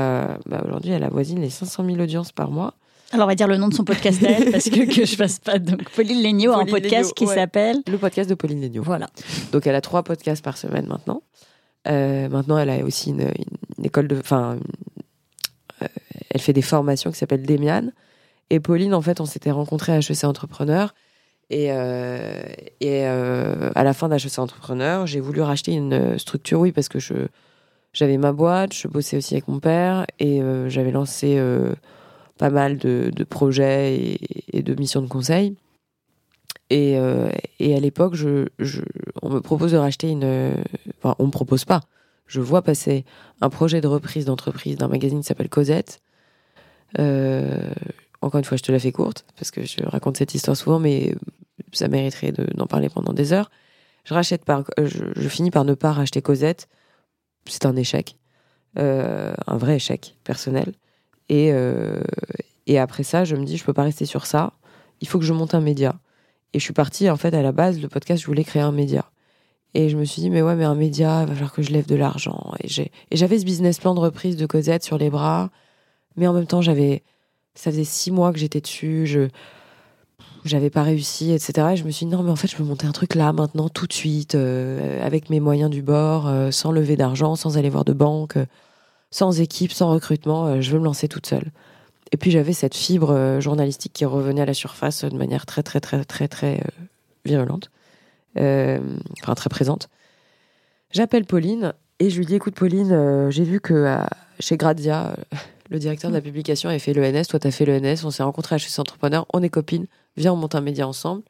[0.45, 2.75] Bah, Aujourd'hui, elle avoisine les 500 000 audiences par mois.
[3.13, 5.39] Alors, on va dire le nom de son podcast d'elle, parce que, que je fasse
[5.39, 5.59] pas.
[5.59, 7.81] Donc, Pauline Legnaud a un podcast qui s'appelle.
[7.87, 8.83] Le podcast de Pauline Legnaud.
[8.83, 9.07] Voilà.
[9.51, 11.21] Donc, elle a trois podcasts par semaine maintenant.
[11.87, 13.31] Euh, maintenant, elle a aussi une,
[13.83, 14.17] école de.
[14.17, 14.57] Enfin,
[15.81, 15.87] euh,
[16.29, 17.91] elle fait des formations qui s'appellent Demian.
[18.49, 20.93] Et Pauline, en fait, on s'était rencontrés à HEC Entrepreneur.
[21.49, 22.43] Et, euh,
[22.79, 27.13] et à la fin d'HEC Entrepreneur, j'ai voulu racheter une structure, oui, parce que je
[27.93, 31.37] j'avais ma boîte, je bossais aussi avec mon père et j'avais lancé
[32.41, 34.17] pas mal de, projets
[34.51, 35.55] et, de missions de conseil.
[36.71, 38.15] Et, euh, à l'époque,
[39.21, 40.55] on me propose de racheter une.
[40.97, 41.81] Enfin, on me propose pas.
[42.25, 43.05] Je vois passer
[43.41, 46.01] un projet de reprise d'entreprise d'un magazine qui s'appelle Cosette.
[46.97, 47.71] Euh,
[48.21, 50.79] encore une fois, je te la fais courte parce que je raconte cette histoire souvent,
[50.79, 51.13] mais
[51.73, 53.51] ça mériterait d'en parler pendant des heures.
[54.03, 56.67] Je rachète par, je, finis par ne pas racheter Cosette.
[57.45, 58.17] C'est un échec,
[58.79, 60.73] euh, un vrai échec personnel.
[61.29, 62.01] Et, euh,
[62.67, 64.53] et après ça, je me dis, je peux pas rester sur ça.
[64.99, 65.99] Il faut que je monte un média.
[66.53, 68.71] Et je suis partie, en fait, à la base, le podcast, je voulais créer un
[68.71, 69.05] média.
[69.73, 71.71] Et je me suis dit, mais ouais, mais un média, il va falloir que je
[71.71, 72.53] lève de l'argent.
[72.61, 72.67] Et
[73.11, 75.49] j'avais ce business plan de reprise de Cosette sur les bras.
[76.17, 77.03] Mais en même temps, j'avais,
[77.55, 79.05] ça faisait six mois que j'étais dessus.
[79.05, 79.29] Je,
[80.43, 81.69] j'avais pas réussi, etc.
[81.73, 83.31] Et je me suis dit, non, mais en fait, je peux monter un truc là,
[83.31, 87.57] maintenant, tout de suite, euh, avec mes moyens du bord, euh, sans lever d'argent, sans
[87.57, 88.37] aller voir de banque
[89.11, 91.51] sans équipe, sans recrutement, euh, je veux me lancer toute seule.
[92.13, 95.63] Et puis j'avais cette fibre euh, journalistique qui revenait à la surface de manière très
[95.63, 96.85] très très très très euh,
[97.25, 97.69] virulente,
[98.35, 99.89] enfin très présente.
[100.91, 103.97] J'appelle Pauline et je lui dis écoute Pauline, j'ai vu que
[104.39, 105.15] chez Grazia,
[105.69, 108.55] le directeur de la publication avait fait l'ENS, toi t'as fait l'ENS, on s'est rencontrés
[108.55, 109.85] à chez Entrepreneur, on est copines,
[110.17, 111.21] viens on monte un média ensemble.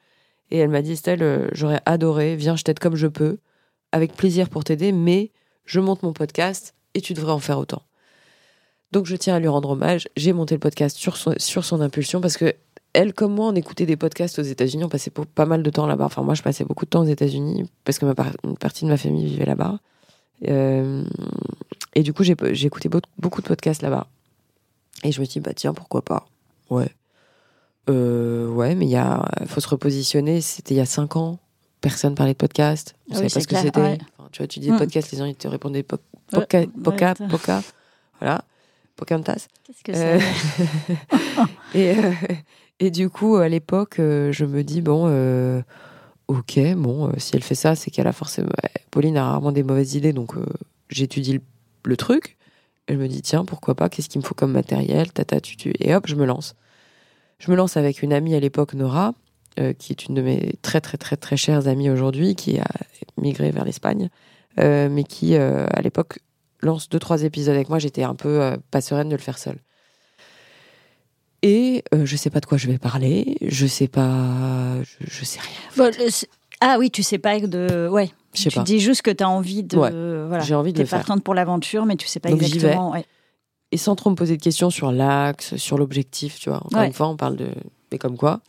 [0.50, 3.38] Et elle m'a dit Estelle, j'aurais adoré, viens je t'aide comme je peux,
[3.92, 5.30] avec plaisir pour t'aider, mais
[5.64, 7.82] je monte mon podcast, et tu devrais en faire autant.
[8.92, 10.08] Donc je tiens à lui rendre hommage.
[10.16, 12.54] J'ai monté le podcast sur son, sur son impulsion parce que
[12.92, 15.86] elle comme moi, on écoutait des podcasts aux États-Unis, on passait pas mal de temps
[15.86, 16.04] là-bas.
[16.04, 18.90] Enfin moi, je passais beaucoup de temps aux États-Unis parce que ma une partie de
[18.90, 19.78] ma famille vivait là-bas.
[20.48, 21.04] Euh,
[21.94, 24.08] et du coup, j'ai écouté beaucoup de podcasts là-bas.
[25.04, 26.26] Et je me suis dit, bah tiens, pourquoi pas?
[26.68, 26.90] Ouais.
[27.88, 30.40] Euh, ouais, mais il faut se repositionner.
[30.40, 31.38] C'était il y a cinq ans.
[31.82, 32.94] Personne parlait de podcast.
[33.10, 33.80] On Ah savait pas ce que c'était.
[33.80, 33.98] ouais.
[34.16, 34.78] Enfin, tu vois, tu disais Mm.
[34.78, 35.96] podcast, les gens ils te répondaient po-
[36.32, 37.62] Ouais, poca, ouais, poca, poca.
[38.20, 38.44] Voilà.
[38.96, 39.48] Pocantas.
[39.64, 40.20] Qu'est-ce que Euh,
[40.56, 41.18] c'est
[41.74, 42.12] et, euh,
[42.80, 45.60] et du coup, à l'époque, euh, je me dis, bon, euh,
[46.28, 48.48] ok, bon, euh, si elle fait ça, c'est qu'elle a forcément.
[48.62, 50.44] ouais, Pauline a rarement des mauvaises idées, donc euh,
[50.88, 51.40] j'étudie le,
[51.84, 52.36] le truc.
[52.88, 55.72] Et je me dis, tiens, pourquoi pas, qu'est-ce qu'il me faut comme matériel, tata, tutu.
[55.80, 56.54] Et hop, je me lance.
[57.38, 59.14] Je me lance avec une amie à l'époque, Nora,
[59.60, 62.66] euh, qui est une de mes très, très, très, très chères amies aujourd'hui, qui a
[63.20, 64.08] migré vers l'Espagne,
[64.58, 66.18] euh, mais qui, euh, à l'époque,
[66.60, 67.78] lance deux, trois épisodes avec moi.
[67.78, 69.58] J'étais un peu pas sereine de le faire seule.
[71.42, 75.40] Et je sais pas de quoi je vais parler, je sais pas, je, je sais
[75.40, 75.50] rien.
[75.76, 75.90] Bon,
[76.60, 77.88] Ah oui, tu sais pas de.
[77.90, 78.10] Ouais.
[78.34, 78.62] Je sais tu pas.
[78.62, 79.76] dis juste que tu as envie de.
[79.76, 79.90] Ouais,
[80.28, 80.44] Voilà.
[80.44, 81.00] j'ai envie de T'es le faire.
[81.00, 82.92] partante pour l'aventure, mais tu sais pas Donc, j'y exactement.
[82.92, 83.04] ouais.
[83.72, 86.58] Et sans trop me poser de questions sur l'axe, sur l'objectif, tu vois.
[86.64, 86.86] Encore Ouais.
[86.86, 87.48] une fois, on parle de.
[87.90, 88.40] Mais comme quoi,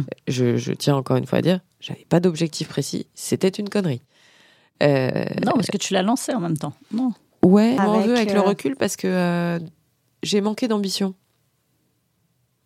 [0.28, 4.02] je, je tiens encore une fois à dire, j'avais pas d'objectif précis, c'était une connerie.
[4.82, 6.74] Euh, Non, parce que tu l'as lancé en même temps.
[6.92, 7.12] Non.
[7.44, 9.58] Ouais, Avec, le euh, recul parce que euh,
[10.22, 11.14] j'ai manqué d'ambition.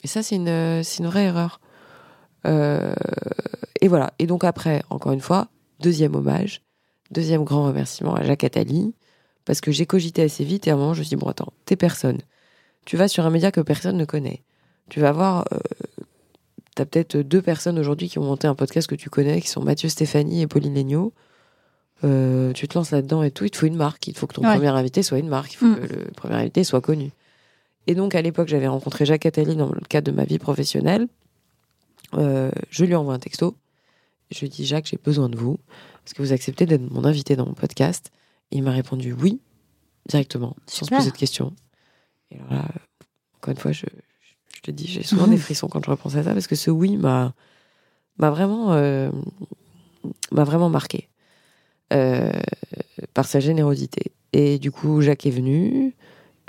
[0.04, 1.60] Et ça, c'est une, c'est une vraie erreur.
[2.46, 2.94] Euh,
[3.80, 4.12] et voilà.
[4.18, 5.48] Et donc après, encore une fois,
[5.80, 6.62] deuxième hommage,
[7.10, 8.94] deuxième grand remerciement à Jacques Attali,
[9.46, 11.30] parce que j'ai cogité assez vite et à un moment, je me suis dit, bon,
[11.30, 12.18] attends, t'es personne.
[12.84, 14.44] Tu vas sur un média que personne ne connaît.
[14.90, 15.46] Tu vas voir,
[16.80, 19.48] euh, t'as peut-être deux personnes aujourd'hui qui ont monté un podcast que tu connais, qui
[19.48, 21.12] sont Mathieu Stéphanie et Pauline Legnaud.
[22.04, 24.06] Euh, tu te lances là-dedans et tout, il te faut une marque.
[24.08, 24.54] Il faut que ton Ouais.
[24.54, 25.54] premier invité soit une marque.
[25.54, 25.76] Il faut Mm.
[25.80, 27.10] que le premier invité soit connu.
[27.86, 31.06] Et donc, à l'époque, j'avais rencontré Jacques Attali dans le cadre de ma vie professionnelle.
[32.14, 33.56] Euh, je lui envoie un texto.
[34.30, 35.58] Je lui dis, Jacques, j'ai besoin de vous.
[36.04, 38.10] Est-ce que vous acceptez d'être mon invité dans mon podcast?
[38.50, 39.40] Et il m'a répondu oui,
[40.08, 41.52] directement, sans se poser de questions.
[42.30, 42.68] Et alors là,
[43.36, 43.86] encore une fois, je,
[44.56, 46.70] je te dis, j'ai souvent des frissons quand je repense à ça, parce que ce
[46.70, 47.34] oui m'a
[48.18, 49.10] m'a vraiment, euh,
[50.32, 51.08] m'a vraiment marqué
[51.92, 52.32] euh,
[53.14, 54.12] par sa générosité.
[54.32, 55.94] Et du coup, Jacques est venu.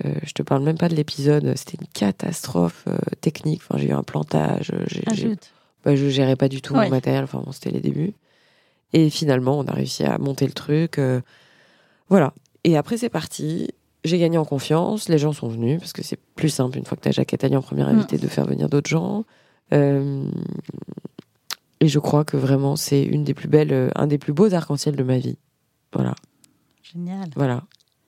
[0.06, 2.86] Euh, je te parle même pas de l'épisode, c'était une catastrophe
[3.22, 3.62] technique.
[3.68, 5.52] Enfin, j'ai eu un plantage, j'ai- j'ai- Ajoute.
[5.84, 6.86] bah, je gérais pas du tout Ouais.
[6.86, 7.24] mon matériel.
[7.26, 8.14] Enfin, bon, c'était les débuts.
[8.94, 11.00] Et finalement, on a réussi à monter le truc.
[12.10, 12.34] voilà.
[12.64, 13.70] Et après, c'est parti.
[14.08, 15.10] J'ai gagné en confiance.
[15.10, 17.34] Les gens sont venus parce que c'est plus simple une fois que tu as Jacques
[17.34, 19.26] Attali en première invité de faire venir d'autres gens.
[19.74, 20.30] Euh,
[21.80, 24.54] et je crois que vraiment, c'est une des plus belles, euh, un des plus beaux
[24.54, 25.38] arcs-en-ciel de ma vie.
[25.94, 26.16] Voilà.
[26.82, 27.30] Génial.
[27.36, 27.64] Voilà.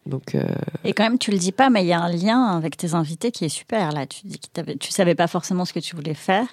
[0.05, 0.43] Donc, euh,
[0.83, 2.93] Et quand même, tu le dis pas, mais il y a un lien avec tes
[2.95, 3.91] invités qui est super.
[3.91, 6.47] Là, tu dis que tu savais pas forcément ce que tu voulais faire.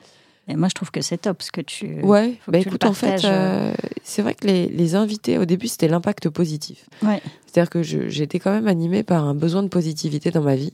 [0.48, 2.00] Et moi, je trouve que c'est top ce que tu.
[2.02, 2.38] ouais.
[2.40, 3.74] faut que Bah, tu écoute, en fait, euh.
[4.04, 6.86] c'est vrai que les, les invités, au début, c'était l'impact positif.
[7.02, 7.20] Ouais.
[7.46, 10.72] C'est-à-dire que j'étais quand même animée par un besoin de positivité dans ma vie,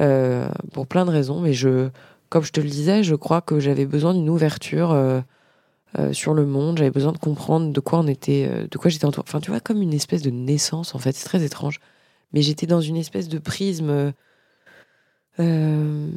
[0.00, 1.40] euh, pour plein de raisons.
[1.40, 1.90] Mais je,
[2.30, 5.20] comme je te le disais, je crois que j'avais besoin d'une ouverture euh,
[6.12, 6.78] sur le monde.
[6.78, 9.26] J'avais besoin de comprendre de quoi on était, de quoi j'étais entourée.
[9.28, 11.12] Enfin, tu vois, comme une espèce de naissance, en fait.
[11.14, 11.80] C'est très étrange.
[12.32, 14.12] Mais j'étais dans une espèce de prisme.
[15.38, 16.08] euh,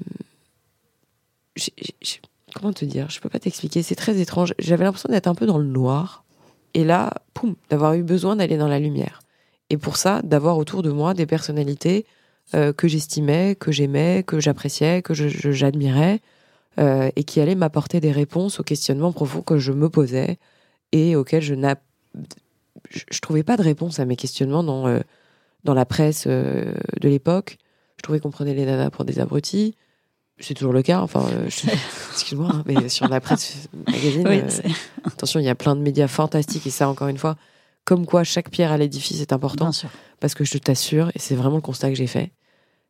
[2.53, 3.09] comment te dire?
[3.09, 3.83] Je peux pas t'expliquer.
[3.83, 4.53] C'est très étrange.
[4.59, 6.23] J'avais l'impression d'être un peu dans le noir.
[6.73, 9.21] Et là, poum, d'avoir eu besoin d'aller dans la lumière.
[9.69, 12.05] Et pour ça, d'avoir autour de moi des personnalités
[12.55, 16.19] euh, que j'estimais, que j'aimais, que j'appréciais, que j'admirais,
[16.79, 20.37] euh, et qui allaient m'apporter des réponses aux questionnements profonds que je me posais
[20.91, 21.73] et auxquels je n'ai
[22.89, 24.99] je, trouvais pas de réponse à mes questionnements dans euh,
[25.63, 27.57] dans la presse de l'époque.
[27.97, 29.75] Je trouvais qu'on prenait les nanas pour des abrutis.
[30.39, 31.01] C'est toujours le cas.
[31.01, 31.45] Enfin, euh,
[32.13, 34.69] excuse-moi, hein, mais sur la presse magazine, Oui, euh,
[35.05, 37.35] attention, il y a plein de médias fantastiques et ça, encore une fois,
[37.85, 39.89] comme quoi chaque pierre à l'édifice est important bien sûr.
[40.19, 42.31] parce que je t'assure, et c'est vraiment le constat que j'ai fait,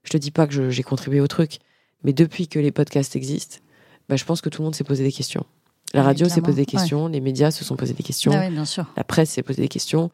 [0.04, 1.60] je te dis pas que j'ai contribué au truc,
[2.04, 3.58] mais depuis que les podcasts existent,
[4.08, 5.46] bah, je pense que tout le monde s'est posé des questions.
[5.94, 6.66] La radio s'est posé des ouais.
[6.66, 8.86] questions, les médias se sont posés des questions, Ah oui, bien sûr.
[8.96, 10.12] la presse s'est posé des questions.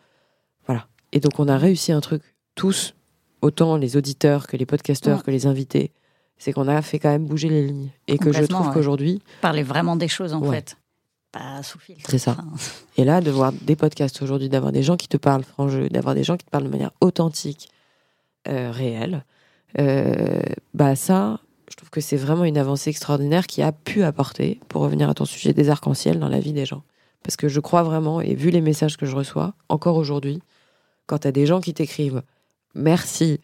[0.67, 0.87] Voilà.
[1.11, 2.21] Et donc on a réussi un truc,
[2.55, 2.95] tous,
[3.41, 5.23] autant les auditeurs que les podcasteurs, Ouais.
[5.25, 5.91] que les invités,
[6.37, 7.89] c'est qu'on a fait quand même bouger les lignes.
[8.07, 8.73] Et que je trouve ouais.
[8.73, 10.57] qu'aujourd'hui, Parler vraiment des choses, en Ouais.
[10.57, 10.77] fait.
[11.31, 12.09] Pas sous filtre.
[12.09, 12.31] C'est ça.
[12.39, 12.47] Enfin,
[12.97, 15.89] Et là, de voir des podcasts aujourd'hui, d'avoir des gens qui te parlent franc jeu,
[15.89, 17.69] d'avoir des gens qui te parlent de manière authentique,
[18.47, 19.25] euh, réelle,
[19.79, 20.39] euh,
[20.73, 24.81] bah ça, je trouve que c'est vraiment une avancée extraordinaire qui a pu apporter, pour
[24.81, 26.83] revenir à ton sujet, des arcs-en-ciel dans la vie des gens.
[27.23, 30.41] Parce que je crois vraiment, et vu les messages que je reçois, encore aujourd'hui,
[31.07, 32.21] quand tu as des gens qui t'écrivent
[32.75, 33.39] merci,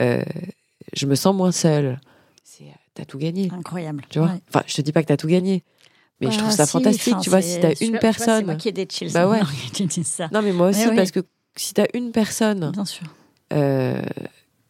[0.00, 0.22] euh,
[0.94, 2.00] je me sens moins seule,
[3.00, 3.50] t'as tout gagné.
[3.52, 4.04] incroyable.
[4.10, 4.40] Tu vois Ouais.
[4.48, 5.64] Enfin, je te dis pas que t'as tout gagné,
[6.20, 8.38] mais je trouve ça si, fantastique, tu vois, si t'as une vois- vois, personne.
[8.40, 9.12] C'est moi qui ai des chills.
[9.12, 9.40] Bah ouais.
[10.04, 10.28] ça.
[10.32, 10.96] Non, mais moi aussi, Mais oui.
[10.96, 11.20] parce que
[11.56, 13.06] si t'as une personne Bien sûr.
[13.52, 14.02] euh,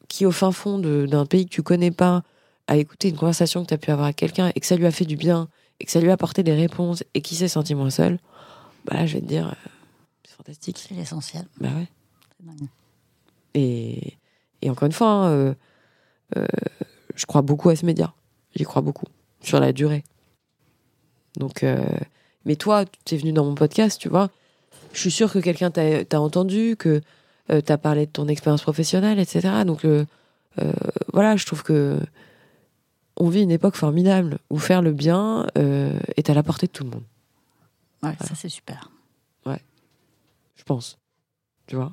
[0.09, 2.23] qui, au fin fond de- d'un pays que tu connais pas,
[2.67, 4.87] à écouter une conversation que tu as pu avoir avec quelqu'un et que ça lui
[4.87, 5.49] a fait du bien
[5.81, 8.19] et que ça lui a apporté des réponses et qu'il s'est senti moins seul,
[8.85, 9.69] bah là, je vais te dire, euh,
[10.25, 10.79] c'est fantastique.
[10.89, 11.47] C'est l'essentiel.
[11.61, 11.89] Bah ouais.
[12.41, 12.69] Dingue.
[13.55, 14.15] Et,
[14.63, 15.55] et encore une fois, hein, euh,
[16.37, 16.47] euh,
[17.17, 18.15] je crois beaucoup à ce média.
[18.57, 19.07] J'y crois beaucoup.
[19.43, 20.05] Sur la durée.
[21.37, 21.85] Donc, euh,
[22.45, 24.31] mais toi, tu es venu dans mon podcast, tu vois.
[24.93, 27.01] Je suis sûre que quelqu'un t'a t'a entendu, que
[27.51, 29.63] euh, t'as parlé de ton expérience professionnelle, etc.
[29.65, 30.05] Donc, euh,
[30.61, 30.73] euh,
[31.13, 31.99] voilà, je trouve que
[33.17, 36.85] on vit une époque formidable où faire le bien est à la portée de tout
[36.85, 37.03] le monde,
[38.03, 38.91] Ouais, ça c'est super.
[39.47, 40.99] je pense.
[41.67, 41.93] Tu vois?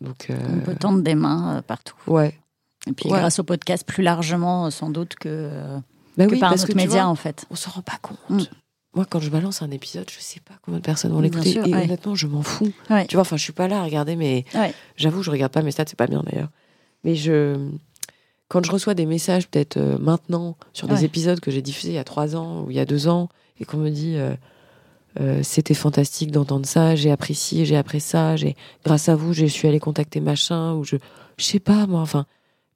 [0.00, 1.96] Donc, On peut tendre des mains partout.
[2.06, 2.38] ouais.
[2.86, 3.18] Et puis Ouais.
[3.18, 5.78] grâce au podcast plus largement, sans doute que,
[6.16, 7.46] Bah que oui, par un parce autre que média vois, en fait.
[7.50, 8.18] on s'en rend pas compte.
[8.28, 8.42] Mm.
[8.94, 11.54] Moi, quand je balance un épisode, je sais pas combien de personnes vont l'écouter.
[11.54, 11.84] Et ouais.
[11.84, 12.72] honnêtement, je m'en fous.
[12.90, 13.06] Ouais.
[13.06, 14.74] Tu vois, enfin, je suis pas là à regarder, mais Ouais.
[14.96, 16.50] j'avoue, je regarde pas mes stats, c'est pas bien d'ailleurs.
[17.02, 17.56] Mais je,
[18.48, 21.04] quand je reçois des messages, peut-être euh, maintenant, sur des Ouais.
[21.04, 23.30] épisodes que j'ai diffusés il y a trois ans ou il y a deux ans,
[23.60, 24.34] et qu'on me dit euh,
[25.20, 29.46] euh, c'était fantastique d'entendre ça, j'ai apprécié, j'ai appris ça, j'ai grâce à vous, je
[29.46, 30.96] suis allé contacter machin ou je,
[31.38, 32.26] je sais pas moi, enfin,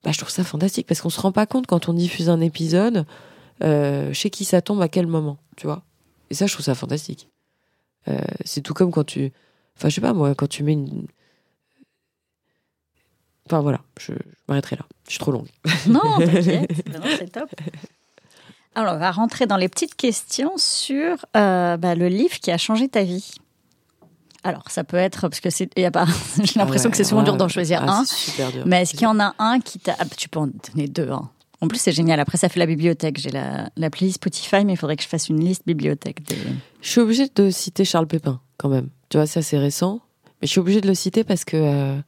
[0.07, 2.41] bah, je trouve ça fantastique parce qu'on se rend pas compte quand on diffuse un
[2.41, 3.07] épisode
[3.65, 5.83] euh, chez qui ça tombe à quel moment, tu vois.
[6.31, 7.29] Et ça, je trouve ça fantastique.
[8.07, 9.33] Euh, c'est tout comme quand tu,
[9.77, 11.09] enfin, je sais pas moi, quand tu mets une,
[13.47, 14.87] enfin voilà, je, je m'arrêterai là.
[15.07, 15.49] Je suis trop longue.
[15.89, 17.51] Non, t'inquiète, non, c'est top.
[18.77, 22.59] Alors, on va rentrer dans les petites questions sur euh, bah, le livre qui a
[22.59, 23.35] changé ta vie.
[24.47, 26.07] Alors, ça peut être, parce que c'est, il y a pas,
[26.45, 28.51] j'ai l'impression ouais, que c'est souvent ouais, dur d'en choisir ah, un.
[28.53, 28.63] dur.
[28.65, 29.97] Mais est-ce qu'il y en a un qui t'a.
[29.99, 31.11] ah, tu peux en donner deux.
[31.11, 31.29] hein.
[31.61, 32.21] En plus, c'est génial.
[32.21, 33.19] Après, ça fait la bibliothèque.
[33.19, 36.23] J'ai la, la playlist Spotify, mais il faudrait que je fasse une liste bibliothèque.
[36.29, 36.37] Des...
[36.81, 38.89] Je suis obligée de citer Charles Pépin, quand même.
[39.09, 40.01] Tu vois, c'est assez récent.
[40.41, 41.99] Mais je suis obligée de le citer parce que euh,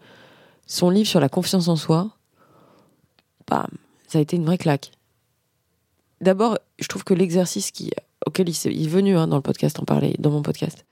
[0.66, 2.10] son livre sur la confiance en soi,
[3.48, 3.66] bam,
[4.06, 4.92] ça a été une vraie claque.
[6.20, 7.90] D'abord, je trouve que l'exercice qui,
[8.26, 10.84] auquel il est venu hein, dans le podcast en parler, dans mon podcast,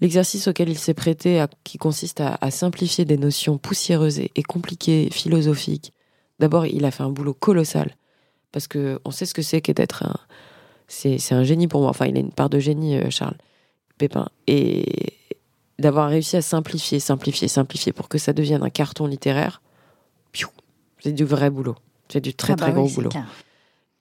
[0.00, 4.30] l'exercice auquel il s'est prêté, à- qui consiste à, à simplifier des notions poussiéreuses et,
[4.34, 5.92] et compliquées, philosophiques.
[6.38, 7.96] D'abord, il a fait un boulot colossal
[8.52, 10.16] parce que on sait ce que c'est qu'être d'être un,
[10.86, 11.90] c'est, c'est un génie pour moi.
[11.90, 13.36] Enfin, il a une part de génie, euh, Charles
[13.98, 14.84] Pépin, et
[15.78, 19.60] d'avoir réussi à simplifier, simplifier, simplifier pour que ça devienne un carton littéraire.
[21.00, 21.76] C'est du vrai boulot.
[22.08, 23.10] C'est du très Ah bah très oui, gros boulot.
[23.10, 23.26] clair.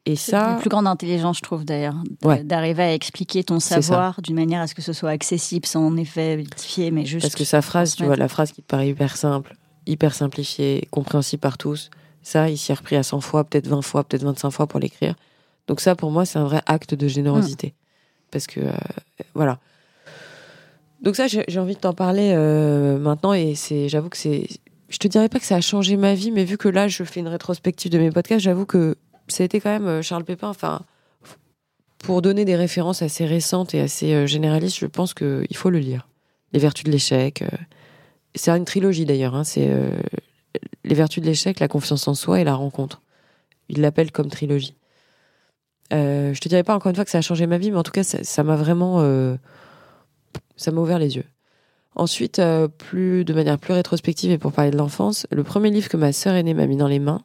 [0.10, 2.42] Et C'est ça, la plus grande intelligence, je trouve d'ailleurs, Ouais.
[2.44, 5.98] d'arriver à expliquer ton savoir d'une manière à ce que ce soit accessible, sans en
[5.98, 7.24] effet mythifier, mais juste.
[7.24, 9.56] Parce que sa phrase, tu vois, la phrase qui te paraît hyper simple,
[9.86, 11.90] hyper simplifiée, compréhensible par tous,
[12.24, 14.80] ça, il s'y est repris à 100 fois, peut-être 20 fois, peut-être 25 fois pour
[14.80, 15.16] l'écrire.
[15.68, 17.74] Donc ça, pour moi, c'est un vrai acte de générosité.
[18.32, 18.72] Parce que, euh,
[19.34, 19.60] voilà.
[21.02, 24.48] Donc ça, j'ai j'ai envie de t'en parler euh, maintenant et c'est, j'avoue que c'est,
[24.90, 27.04] je te dirais pas que ça a changé ma vie, mais vu que là, je
[27.04, 28.96] fais une rétrospective de mes podcasts, j'avoue que
[29.28, 30.82] été quand même euh, Charles Pépin, enfin,
[32.00, 35.80] pour donner des références assez récentes et assez euh, généralistes, je pense qu'il faut le
[35.80, 36.08] lire.
[36.54, 37.42] Les vertus de l'échec.
[37.42, 37.48] euh,
[38.36, 39.36] c'est une trilogie d'ailleurs.
[39.36, 39.68] hein, c'est
[40.84, 43.02] les vertus de l'échec, la confiance en soi et la rencontre.
[43.68, 44.76] Il l'appelle comme trilogie.
[45.92, 47.78] Euh, je te dirais pas encore une fois que ça a changé ma vie, mais
[47.78, 49.02] en tout cas, ça m'a vraiment,
[50.56, 51.26] ça m'a ouvert les yeux.
[51.96, 52.40] Ensuite,
[52.78, 56.14] plus de manière plus rétrospective et pour parler de l'enfance, le premier livre que ma
[56.14, 57.24] sœur aînée m'a mis dans les mains,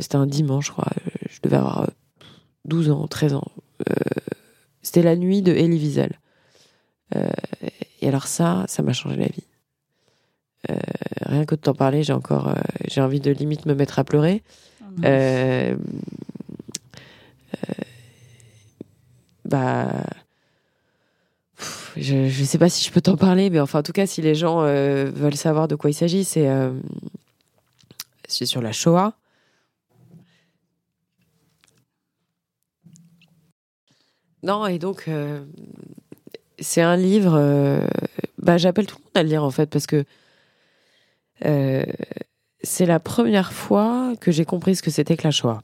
[0.00, 0.88] c'était un dimanche, je crois.
[1.06, 1.86] euh, Je devais avoir euh,
[2.64, 3.44] 12 ans, 13 ans.
[3.88, 3.94] Euh,
[4.82, 6.18] c'était La nuit de Elie Wiesel.
[7.16, 7.28] Euh,
[8.00, 9.44] et alors ça, ça m'a changé la vie.
[10.70, 10.76] Euh,
[11.26, 12.54] rien que de t'en parler, j'ai encore, euh,
[12.88, 14.42] j'ai envie de limite me mettre à pleurer.
[15.04, 15.76] Euh,
[17.54, 17.72] euh,
[19.44, 19.88] bah,
[21.56, 24.06] pff, je, je sais pas si je peux t'en parler, mais enfin, en tout cas,
[24.06, 26.72] si les gens euh, veulent savoir de quoi il s'agit, c'est euh,
[28.26, 29.14] c'est sur la Shoah.
[34.48, 35.44] Non, et donc, euh,
[36.58, 37.34] c'est un livre.
[37.34, 37.86] euh,
[38.38, 40.04] bah, j'appelle tout le monde à le lire en fait parce que
[41.44, 41.84] euh,
[42.62, 45.62] c'est la première fois que j'ai compris ce que c'était que la Shoah.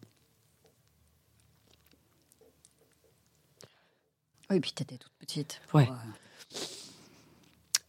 [4.51, 5.61] Oui, puis t'étais toute petite.
[5.73, 5.89] Ouais.
[5.91, 6.59] Euh,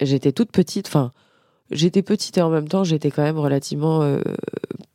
[0.01, 1.11] J'étais toute petite, enfin,
[1.71, 4.19] j'étais petite et en même temps, j'étais quand même relativement euh,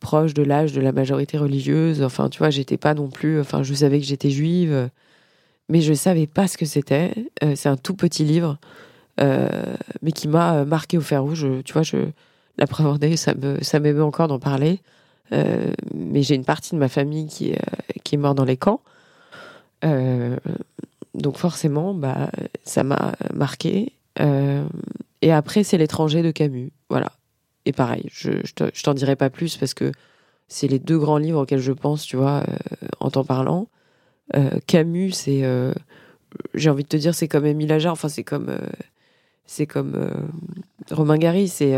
[0.01, 2.03] proche de l'âge de la majorité religieuse.
[2.03, 3.41] Enfin, tu vois, j'étais pas non plus.
[3.41, 4.91] Enfin, je savais que j'étais juive,
[5.71, 7.15] mais je savais pas ce que c'était.
[7.43, 8.59] Euh, c'est un tout petit livre,
[9.21, 9.49] euh,
[10.03, 11.47] mais qui m'a euh, marqué au fer rouge.
[11.65, 11.97] Tu vois, je
[12.59, 14.81] l'appréhendais, ça me, encore d'en parler.
[15.33, 17.55] Mais j'ai une partie de ma famille qui
[18.03, 18.81] qui est morte dans les camps.
[21.15, 22.31] Donc forcément, bah,
[22.65, 23.93] ça m'a marqué.
[25.23, 26.73] Et après, c'est l'étranger de Camus.
[26.89, 27.13] Voilà.
[27.65, 29.93] Et pareil, je, je te- je t'en dirai pas plus parce que
[30.49, 32.43] c'est les deux grands livres auxquels je pense, tu vois,
[32.99, 33.69] en t'en parlant.
[34.37, 35.73] Euh, Camus, c'est, euh,
[36.55, 38.57] j'ai envie de te dire, c'est comme Émile Ajar, enfin c'est comme,
[39.47, 40.11] c'est comme
[40.91, 41.75] Romain Gary, c'est,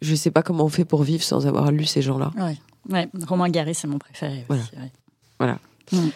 [0.00, 2.32] je sais pas comment on fait pour vivre sans avoir lu ces gens-là.
[2.38, 2.56] Ouais,
[2.90, 3.08] ouais.
[3.26, 4.44] Romain Gary, c'est mon préféré.
[4.48, 4.62] Voilà.
[4.62, 4.90] Aussi, ouais.
[5.38, 5.58] Voilà.
[5.92, 6.08] Mm.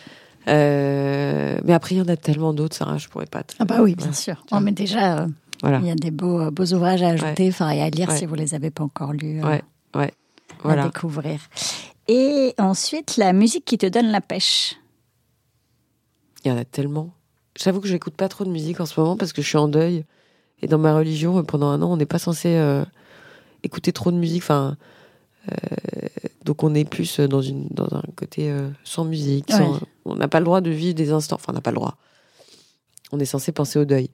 [0.47, 3.43] mais après, il y en a tellement d'autres, Sarah, je pourrais pas.
[3.43, 3.55] Te...
[3.59, 4.13] Ah bah oui, bien Ouais.
[4.15, 4.43] sûr.
[4.53, 5.27] Oh, mais déjà,
[5.63, 5.79] Voilà.
[5.81, 8.17] il y a des beaux, beaux ouvrages à ajouter, enfin, et à lire Ouais.
[8.17, 9.41] si vous les avez pas encore lus.
[9.43, 9.63] euh, Ouais,
[9.97, 10.13] ouais.
[10.53, 10.85] à Voilà.
[10.85, 11.41] découvrir.
[12.09, 14.77] Et ensuite, la musique qui te donne la pêche.
[16.45, 17.11] Il y en a tellement.
[17.59, 19.69] J'avoue que j'écoute pas trop de musique en ce moment parce que je suis en
[19.69, 20.05] deuil.
[20.63, 22.85] Et dans ma religion, pendant un an, on n'est pas censé euh,
[23.63, 24.43] écouter trop de musique.
[24.43, 24.77] Enfin,
[25.51, 25.55] euh,
[26.45, 29.51] donc on est plus dans, une, dans un côté euh, sans musique.
[29.53, 31.37] sans- on n'a pas le droit de vivre des instants.
[31.37, 31.97] Enfin, on n'a pas le droit.
[33.13, 34.11] On est censé penser au deuil.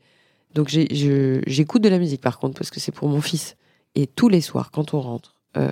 [0.54, 3.56] Donc j'écoute de la musique par contre parce que c'est pour mon fils.
[3.94, 5.70] Et tous les soirs, quand on rentre, euh,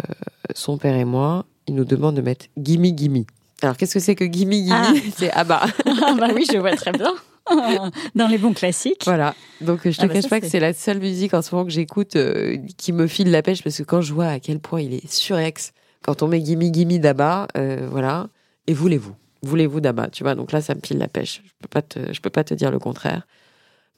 [0.54, 3.24] son père et moi, il nous demande de mettre Gimme Gimme.
[3.62, 4.92] Alors qu'est-ce que c'est que Gimme Gimme Ah.
[5.16, 5.62] C'est ah bah.
[5.86, 7.12] Ah bah oui, je vois très bien.
[8.14, 9.02] Dans les bons classiques.
[9.04, 9.34] Voilà.
[9.60, 11.54] Donc je te Ah bah cache ça, pas que c'est- la seule musique en ce
[11.54, 14.38] moment que j'écoute euh, qui me file la pêche parce que quand je vois à
[14.38, 18.28] quel point il est surex quand on met Gimme Gimme d'Abba, euh, voilà.
[18.66, 19.14] Et voulez-vous?
[19.42, 20.08] Voulez-vous d'Abba?
[20.08, 21.42] Tu vois, donc là ça me file la pêche.
[21.44, 23.26] Je peux pas te, je peux pas te dire le contraire.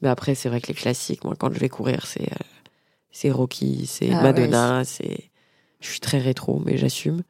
[0.00, 2.44] Mais après c'est vrai que les classiques, moi quand je vais courir, c'est euh,
[3.10, 5.30] c'est Rocky, c'est Ah Madonna, c'est
[5.80, 7.22] je suis très rétro mais j'assume.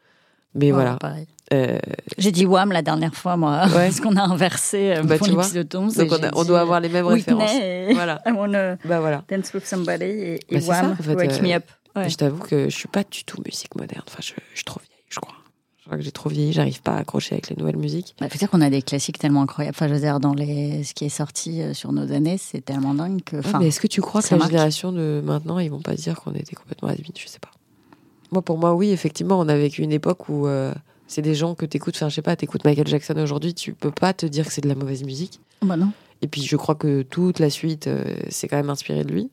[0.54, 0.96] Mais Ouais, voilà.
[0.96, 1.26] pareil.
[1.52, 1.78] Euh,
[2.16, 3.72] J'ai dit Wham la dernière fois, moi, Ouais.
[3.86, 5.42] parce qu'on a inversé euh, Bah, pour tu vois.
[5.42, 5.94] l'épisode 11.
[5.96, 7.52] donc on, a- doit euh, avoir les mêmes Whitney références.
[7.60, 8.22] et Voilà.
[8.26, 9.24] I wanna Bah voilà.
[9.28, 11.64] dance with somebody et, et Bah, c'est Wham, ça, en fait, Wake euh, Me Up.
[11.96, 12.08] Ouais.
[12.08, 14.04] Je t'avoue que je suis pas du tout musique moderne.
[14.06, 15.34] Enfin, je, je suis trop vieille, je crois.
[15.80, 18.14] Je crois que j'ai trop vieilli, j'arrive pas à accrocher avec les nouvelles musiques.
[18.20, 19.74] Bah, faut dire qu'on a des classiques tellement incroyables.
[19.76, 20.84] Enfin, je veux dire, dans les...
[20.84, 23.36] ce qui est sorti euh, sur nos années, c'est tellement dingue que.
[23.38, 24.52] Ouais, mais est-ce que tu crois que la marque.
[24.52, 27.50] génération de maintenant, ils vont pas dire qu'on était complètement has Je sais pas.
[28.30, 30.72] Moi, pour moi, oui, effectivement, on a vécu une époque où euh,
[31.10, 31.96] c'est des gens que t'écoutes.
[31.96, 34.60] Enfin, je sais pas, t'écoutes Michael Jackson aujourd'hui, tu peux pas te dire que c'est
[34.60, 35.40] de la mauvaise musique.
[35.60, 35.90] bah non.
[36.22, 39.30] Et puis, je crois que toute la suite, euh, c'est quand même inspiré de lui.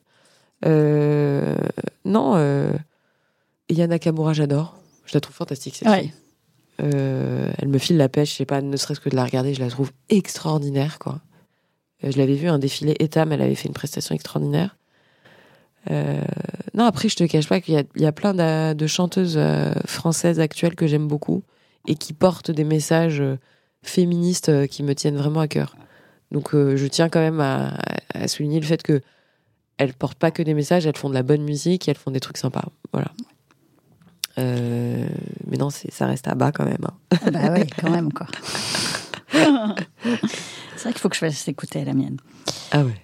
[0.64, 1.54] Euh,
[2.04, 2.72] non, euh,
[3.70, 4.76] Aya Nakamura, j'adore.
[5.06, 6.00] Je la trouve fantastique, cette Ouais.
[6.02, 6.12] fille.
[6.80, 9.52] Euh, elle me file la pêche, je sais pas, ne serait-ce que de la regarder,
[9.54, 11.20] je la trouve extraordinaire, quoi.
[12.04, 14.76] Euh, je l'avais vu un défilé Etam, elle avait fait une prestation extraordinaire.
[15.90, 16.20] Euh,
[16.74, 18.34] non, après, je te cache pas qu'il y y a plein
[18.74, 19.38] de chanteuses
[19.86, 21.42] françaises actuelles que j'aime beaucoup
[21.88, 23.36] et qui portent des messages euh,
[23.82, 25.74] féministes euh, qui me tiennent vraiment à cœur.
[26.30, 27.78] Donc, euh, je tiens quand même à,
[28.14, 29.00] à souligner le fait que
[29.78, 32.10] elles portent pas que des messages, elles font de la bonne musique, et elles font
[32.10, 32.64] des trucs sympas.
[32.92, 33.12] Voilà.
[34.38, 35.08] Euh,
[35.46, 36.84] mais non, ça reste à bas quand même.
[36.84, 37.18] hein.
[37.24, 38.26] Ah bah ouais, quand même, quoi.
[39.32, 39.38] c'est
[40.82, 42.18] vrai qu'il faut que je fasse écouter la mienne.
[42.72, 43.00] Ah ouais.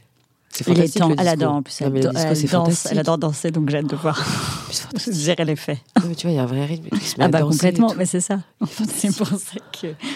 [0.57, 1.03] C'est Il est fantastique.
[1.19, 3.97] elle adore, en plus, elle, disco, elle danse, elle adore danser, donc j'ai hâte de
[3.97, 4.25] voir.
[4.97, 5.45] Je dirais.
[5.45, 6.89] Non, mais tu vois, il y a un vrai rythme.
[6.93, 8.39] Il se met Ah à bah danser complètement, mais c'est ça.
[8.95, 9.57] C'est pour ça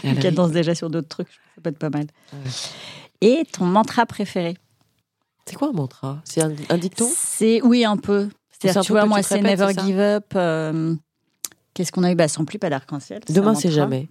[0.04, 1.28] elle qu'elle danse déjà sur d'autres trucs.
[1.56, 2.06] Ça peut être pas mal.
[2.32, 2.50] Ouais.
[3.20, 4.56] Et ton mantra préféré?
[5.44, 6.20] C'est quoi un mantra?
[6.24, 7.08] C'est un, un dicton?
[7.12, 8.28] C'est oui un peu.
[8.50, 10.26] C'est-à-dire tu vois moi c'est Never Give Up.
[10.36, 10.94] euh,
[11.74, 12.14] Qu'est-ce qu'on a eu?
[12.14, 13.22] Bah sans plus pas d'arc-en-ciel.
[13.28, 14.08] Demain, c'est jamais.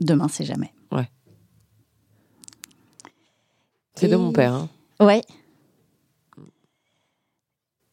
[0.00, 0.72] Demain c'est jamais.
[4.04, 4.52] C'est de Et- mon père.
[4.54, 4.68] hein.
[5.00, 5.22] Ouais.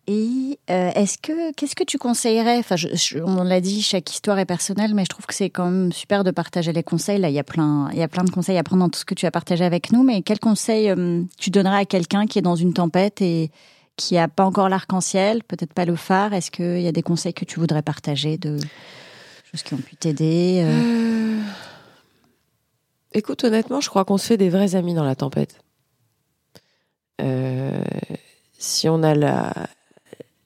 [0.07, 2.57] Et euh, est-ce que qu'est-ce que tu conseillerais?
[2.57, 5.49] Enfin, je- je- on l'a dit, chaque histoire est personnelle, mais je trouve que c'est
[5.49, 7.19] quand même super de partager les conseils.
[7.19, 8.99] Là, il y a plein, il y a plein de conseils à prendre dans tout
[8.99, 10.03] ce que tu as partagé avec nous.
[10.03, 13.51] Mais quel conseil euh, tu donnerais à quelqu'un qui est dans une tempête et
[13.95, 16.33] qui a pas encore l'arc-en-ciel, peut-être pas le phare?
[16.33, 18.57] Est-ce qu'il y a des conseils que tu voudrais partager de
[19.51, 21.39] choses qui ont pu t'aider Euh,
[23.13, 25.61] Écoute, honnêtement, je crois qu'on se fait des vrais amis dans la tempête.
[27.21, 27.83] Euh,
[28.57, 29.53] si on a la,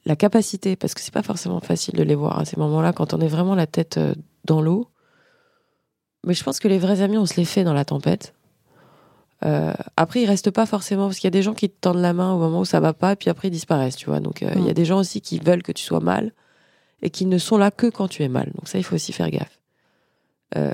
[0.05, 3.13] la capacité, parce que c'est pas forcément facile de les voir à ces moments-là, quand
[3.13, 4.13] on est vraiment la tête euh,
[4.45, 4.87] dans l'eau.
[6.25, 8.33] Mais je pense que les vrais amis, on se les fait dans la tempête.
[9.43, 12.01] Euh, après, ils restent pas forcément, parce qu'il y a des gens qui te tendent
[12.01, 14.19] la main au moment où ça va pas, puis après ils disparaissent, tu vois.
[14.19, 14.73] Donc euh, il y a Mm.
[14.73, 16.31] des gens aussi qui veulent que tu sois mal
[17.01, 18.51] et qui ne sont là que quand tu es mal.
[18.55, 19.59] Donc ça, il faut aussi faire gaffe.
[20.55, 20.73] Euh,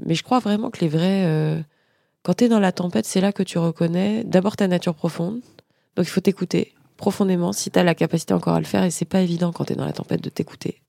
[0.00, 1.62] mais je crois vraiment que les vrais.
[2.22, 5.40] Quand tu es dans la tempête, c'est là que tu reconnais d'abord ta nature profonde.
[5.96, 8.84] Donc il faut t'écouter profondément si tu as la capacité encore à le faire.
[8.84, 10.82] Et c'est pas évident quand tu es dans la tempête de t'écouter.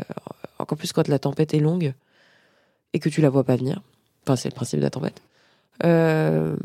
[0.00, 0.04] Euh,
[0.58, 1.94] encore plus quand la tempête est longue
[2.92, 3.82] et que tu la vois pas venir.
[4.24, 5.22] Enfin, c'est le principe de la tempête.
[5.84, 6.56] Euh,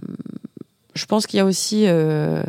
[0.94, 2.44] je pense qu'il y a aussi euh,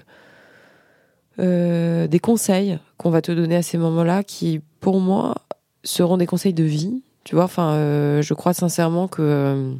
[1.38, 5.36] des conseils qu'on va te donner à ces moments-là qui, pour moi,
[5.84, 7.02] seront des conseils de vie.
[7.22, 7.74] Tu vois, enfin,
[8.20, 9.74] je crois sincèrement que.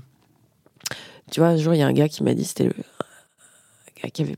[1.30, 4.02] Tu vois, un jour, il y a un gars qui m'a dit, c'était le- un
[4.02, 4.36] gars qui avait.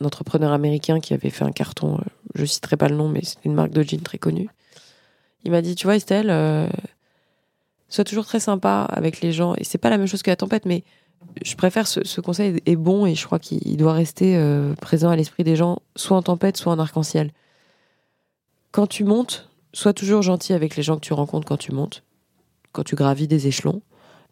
[0.00, 2.02] Un entrepreneur américain qui avait fait un carton, euh,
[2.36, 4.48] je citerai pas le nom, mais c'était une marque de jeans très connue.
[5.44, 6.68] Il m'a dit, tu vois, Estelle, euh,
[7.88, 9.54] sois toujours très sympa avec les gens.
[9.56, 10.84] Et c'est pas la même chose que la tempête, mais
[11.44, 15.16] je préfère ce, conseil est bon et je crois qu'il doit rester euh, présent à
[15.16, 17.32] l'esprit des gens, soit en tempête, soit en arc-en-ciel.
[18.70, 22.02] Quand tu montes, sois toujours gentil avec les gens que tu rencontres quand tu montes,
[22.72, 23.82] quand tu gravis des échelons,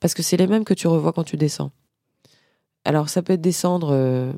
[0.00, 1.70] parce que c'est les mêmes que tu revois quand tu descends.
[2.84, 4.32] Alors ça peut être descendre euh,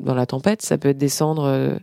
[0.00, 1.78] dans la tempête, ça peut être descendre euh,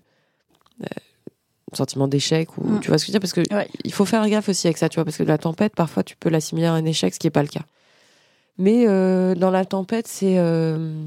[1.76, 2.80] sentiment d'échec ou mm.
[2.80, 3.22] tu vois ce que je veux dire?
[3.22, 5.76] Parce que il faut faire gaffe aussi avec ça tu vois parce que la tempête
[5.76, 7.66] parfois tu peux l'assimiler à un échec ce qui est pas le cas.
[8.58, 11.06] Mais euh, dans la tempête c'est euh,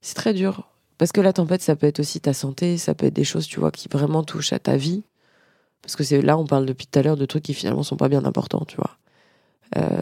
[0.00, 0.68] c'est très dur.
[0.98, 3.46] Parce que la tempête ça peut être aussi ta santé ça peut être des choses
[3.46, 5.04] tu vois qui vraiment touchent à ta vie
[5.82, 7.96] parce que c'est là on parle depuis tout à l'heure de trucs qui finalement sont
[7.96, 8.96] pas bien importants tu vois
[9.76, 10.00] euh,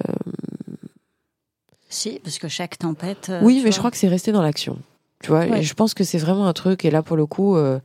[1.88, 4.78] si parce que chaque tempête oui mais je crois que c'est resté dans l'action
[5.24, 6.84] tu vois, et je pense que c'est vraiment un truc.
[6.84, 7.80] Et là, pour le coup, euh,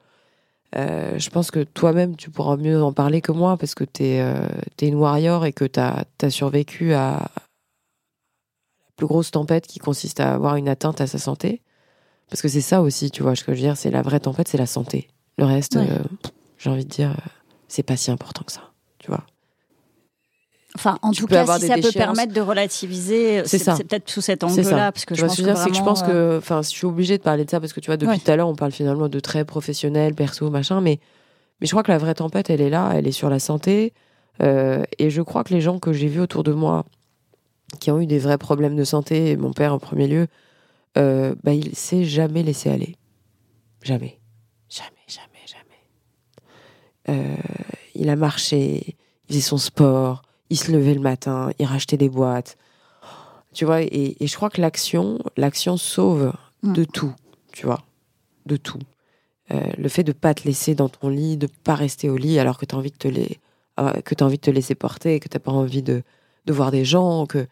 [0.75, 4.03] euh, je pense que toi-même, tu pourras mieux en parler que moi parce que tu
[4.03, 4.45] es, euh,
[4.81, 7.41] une warrior et que tu as, survécu à la
[8.97, 11.61] plus grosse tempête qui consiste à avoir une atteinte à sa santé.
[12.29, 14.19] Parce que c'est ça aussi, tu vois, ce que je veux dire, c'est la vraie
[14.19, 15.07] tempête, c'est la santé.
[15.37, 15.79] Le reste,
[16.57, 17.15] j'ai envie de dire,
[17.69, 19.23] c'est pas si important que ça, tu vois.
[20.75, 24.91] Enfin, en tout cas, si ça peut permettre de relativiser, c'est peut-être sous cet angle-là,
[24.91, 27.23] parce que je pense que, que je pense que, euh, enfin, je suis obligée de
[27.23, 29.19] parler de ça parce que tu vois, depuis tout à l'heure, on parle finalement de
[29.19, 30.99] très professionnel, perso, machin, mais
[31.59, 33.93] mais je crois que la vraie tempête, elle est là, elle est sur la santé,
[34.41, 36.85] euh, et je crois que les gens que j'ai vus autour de moi
[37.79, 40.27] qui ont eu des vrais problèmes de santé, mon père en premier lieu,
[40.97, 42.95] euh, bah, il s'est jamais laissé aller,
[43.81, 44.18] jamais.
[47.09, 47.35] Euh,
[47.95, 48.95] il a marché,
[49.27, 52.57] il faisait son sport il se levait le matin, il rachetait des boîtes.
[53.53, 56.33] Tu vois, et, je crois que l'action, l'action sauve
[56.63, 56.73] mm.
[56.73, 57.13] de tout,
[57.51, 57.83] tu vois,
[58.45, 58.79] de tout.
[59.51, 62.37] Euh, le fait de pas te laisser dans ton lit, de pas rester au lit
[62.37, 63.39] alors que tu as envie de te les,
[63.79, 66.03] euh, que as envie de te laisser porter, que t'as pas envie de,
[66.45, 67.47] de voir des gens, que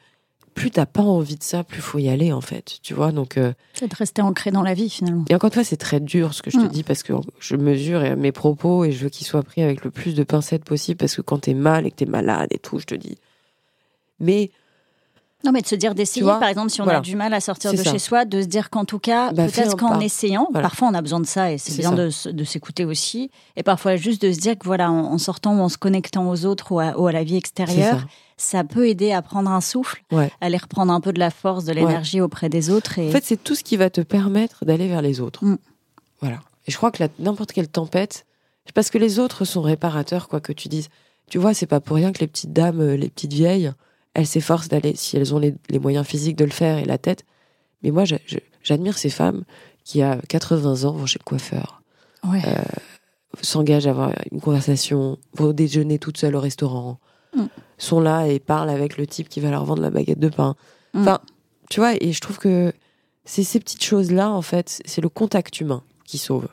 [0.57, 3.11] plus t'as pas envie de ça, plus faut y aller en fait, tu vois.
[3.11, 5.23] Donc euh, c'est de rester ancré dans la vie finalement.
[5.29, 6.69] Et encore une fois, c'est très dur ce que je te mm.
[6.69, 9.91] dis parce que je mesure mes propos et je veux qu'ils soient pris avec le
[9.91, 12.79] plus de pincettes possible parce que quand t'es mal et que t'es malade et tout,
[12.79, 13.17] je te dis.
[14.19, 14.49] Mais
[15.43, 17.71] non, mais de se dire d'essayer, par exemple, si on a du mal à sortir
[17.71, 20.93] de chez soi, de se dire qu'en tout cas, bah, peut-être qu'en essayant, parfois on
[20.95, 23.29] a besoin de ça et c'est bien de, de s'écouter aussi.
[23.55, 26.45] Et parfois juste de se dire que voilà, en, sortant ou en se connectant aux
[26.45, 28.63] autres ou à, la vie extérieure, ça.
[28.63, 31.73] peut aider à prendre un souffle, à aller reprendre un peu de la force, de
[31.73, 32.99] l'énergie auprès des autres.
[32.99, 33.09] Et...
[33.09, 35.43] En fait, c'est tout ce qui va te permettre d'aller vers les autres.
[35.45, 35.57] Mm.
[36.21, 36.39] Voilà.
[36.67, 38.25] Et je crois que n'importe quelle tempête,
[38.73, 40.89] parce que les autres sont réparateurs, quoi que tu dises.
[41.29, 43.71] Tu vois, c'est pas pour rien que les petites dames, euh, les petites vieilles,
[44.13, 47.23] elles s'efforcent d'aller, si elles ont les, moyens physiques de le faire et la tête.
[47.83, 48.03] Mais moi,
[48.63, 49.43] j'admire ces femmes
[49.83, 51.81] qui, à 80 ans, vont chez le coiffeur,
[52.25, 52.39] euh,
[53.41, 56.99] s'engagent à avoir une conversation, vont déjeuner toutes seules au restaurant,
[57.35, 57.45] mm.
[57.77, 60.55] Sont là et parlent avec le type qui va leur vendre la baguette de pain.
[60.93, 61.01] Mm.
[61.01, 61.19] Enfin,
[61.69, 62.73] tu vois, et je trouve que
[63.25, 66.47] c'est ces petites choses-là, en fait, c'est le contact humain qui sauve.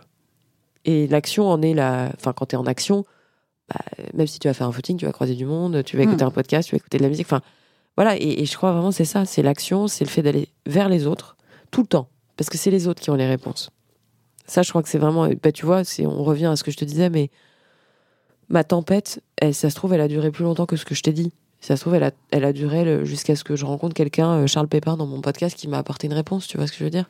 [0.85, 2.11] Et l'action en est la.
[2.17, 3.05] Enfin, quand tu es en action,
[3.69, 3.81] bah,
[4.13, 6.25] même si tu vas faire un footing, tu vas croiser du monde, tu vas écouter
[6.25, 6.29] hmm.
[6.29, 7.27] un podcast, tu vas écouter de la musique.
[7.27, 7.41] Enfin,
[7.97, 8.17] voilà.
[8.21, 11.37] Et, je crois vraiment c'est ça, c'est l'action, c'est le fait d'aller vers les autres
[11.71, 13.71] tout le temps, parce que c'est les autres qui ont les réponses.
[14.47, 15.29] Ça, je crois que c'est vraiment.
[15.43, 17.31] Bah, tu vois, c'est on revient à ce que je te disais, mais
[18.49, 21.03] ma tempête, elle, ça se trouve, elle a duré plus longtemps que ce que je
[21.03, 21.33] t'ai dit.
[21.61, 24.47] Ça se trouve, elle a, elle a duré jusqu'à ce que je rencontre quelqu'un, euh,
[24.47, 26.47] Charles Pépin, dans mon podcast, qui m'a apporté une réponse.
[26.47, 27.09] Tu vois ce que je veux dire?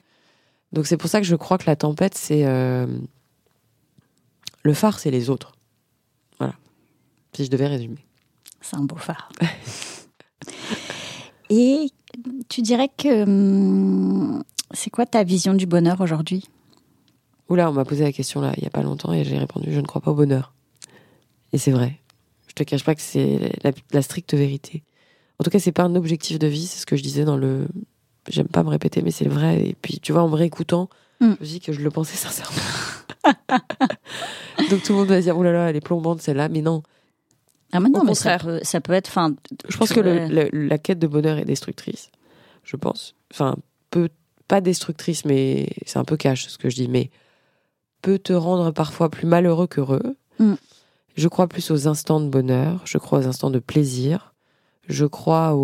[0.72, 2.86] Donc c'est pour ça que je crois que la tempête, c'est euh,
[4.62, 5.54] le phare, c'est les autres
[7.36, 7.98] si je devais résumer.
[8.60, 9.28] C'est un beau phare.
[11.50, 11.88] Et
[12.48, 16.48] tu dirais que hum, c'est quoi ta vision du bonheur aujourd'hui?
[17.48, 19.70] Oula, on m'a posé la question là il n'y a pas longtemps et j'ai répondu
[19.70, 20.53] je ne crois pas au bonheur.
[21.54, 22.00] Et c'est vrai.
[22.48, 23.52] Je te cache pas que c'est
[23.92, 24.82] la, stricte vérité.
[25.38, 27.36] En tout cas, c'est pas un objectif de vie, c'est ce que je disais dans
[27.36, 27.68] le.
[28.28, 29.68] J'aime pas me répéter, mais c'est vrai.
[29.68, 30.90] Et puis, tu vois, en me réécoutant,
[31.20, 31.34] hmm.
[31.38, 32.58] je me dis que je le pensais sincèrement.
[34.70, 36.82] Donc tout le monde va dire, oh là là, elle est plombante celle-là, mais non.
[37.70, 39.08] Ah, mais non, mais ça peut, ça peut être.
[39.08, 39.34] Fin,
[39.68, 42.10] je pense que la quête de bonheur est destructrice.
[42.64, 43.14] Je pense.
[43.32, 43.54] Enfin,
[43.90, 44.08] peut
[44.48, 47.10] pas destructrice, mais c'est un peu cash ce que je dis, mais
[48.02, 50.16] peut te rendre parfois plus malheureux qu'heureux.
[50.40, 50.54] Mm.
[51.14, 52.82] Je crois plus aux instants de bonheur.
[52.84, 54.34] Je crois aux instants de plaisir.
[54.88, 55.56] Je crois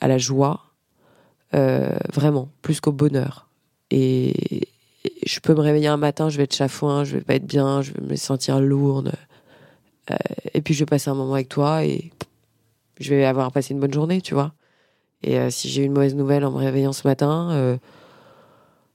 [0.00, 0.70] à la joie.
[1.54, 3.48] Euh, vraiment, plus qu'au bonheur.
[3.90, 4.68] Et,
[5.24, 7.80] je peux me réveiller un matin, je vais être chafouin, je vais pas être bien,
[7.80, 9.12] je vais me sentir lourde.
[10.10, 10.16] Euh,
[10.52, 12.10] et puis je vais passer un moment avec toi et
[12.98, 14.52] je vais avoir passé une bonne journée, tu vois.
[15.22, 17.78] Et euh, si j'ai une mauvaise nouvelle en me réveillant ce matin,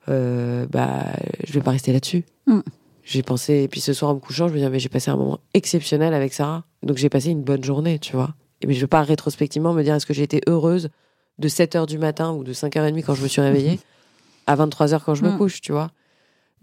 [0.07, 1.05] bah,
[1.43, 2.23] je vais pas rester là-dessus.
[2.45, 2.59] Mm.
[3.05, 5.11] J'ai pensé, et puis ce soir en me couchant, je me disais, mais j'ai passé
[5.11, 6.63] un moment exceptionnel avec Sarah.
[6.83, 8.33] Donc j'ai passé une bonne journée, tu vois.
[8.61, 10.89] Et mais je veux pas rétrospectivement me dire, est-ce que j'ai été heureuse
[11.37, 13.79] de 7h du matin ou de 5h30 quand je me suis réveillée
[14.47, 15.37] à 23h quand je me Mm.
[15.37, 15.91] couche, tu vois.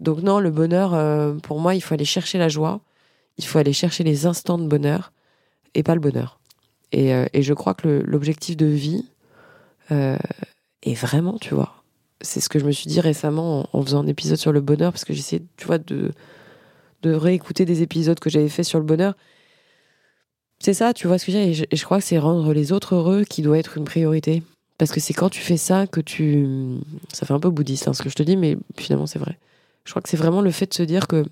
[0.01, 2.81] Donc non, le bonheur, euh, pour moi, il faut aller chercher la joie,
[3.37, 5.13] il faut aller chercher les instants de bonheur
[5.75, 6.39] et pas le bonheur.
[6.91, 9.05] Et, euh, et je crois que l'objectif de vie
[9.91, 10.17] euh,
[10.81, 11.82] est vraiment, tu vois,
[12.23, 14.91] c'est ce que je me suis dit récemment en, faisant un épisode sur le bonheur,
[14.91, 16.11] parce que j'essayais, tu vois, de,
[17.03, 19.13] de réécouter des épisodes que j'avais fait sur le bonheur.
[20.59, 22.71] C'est ça, tu vois ce que je veux et je, crois que c'est rendre les
[22.71, 24.41] autres heureux qui doit être une priorité.
[24.77, 26.47] Parce que c'est quand tu fais ça que tu...
[27.11, 29.37] Ça fait un peu bouddhiste hein, ce que je te dis, mais finalement c'est vrai.
[29.83, 31.25] Je crois que c'est vraiment le fait de se dire que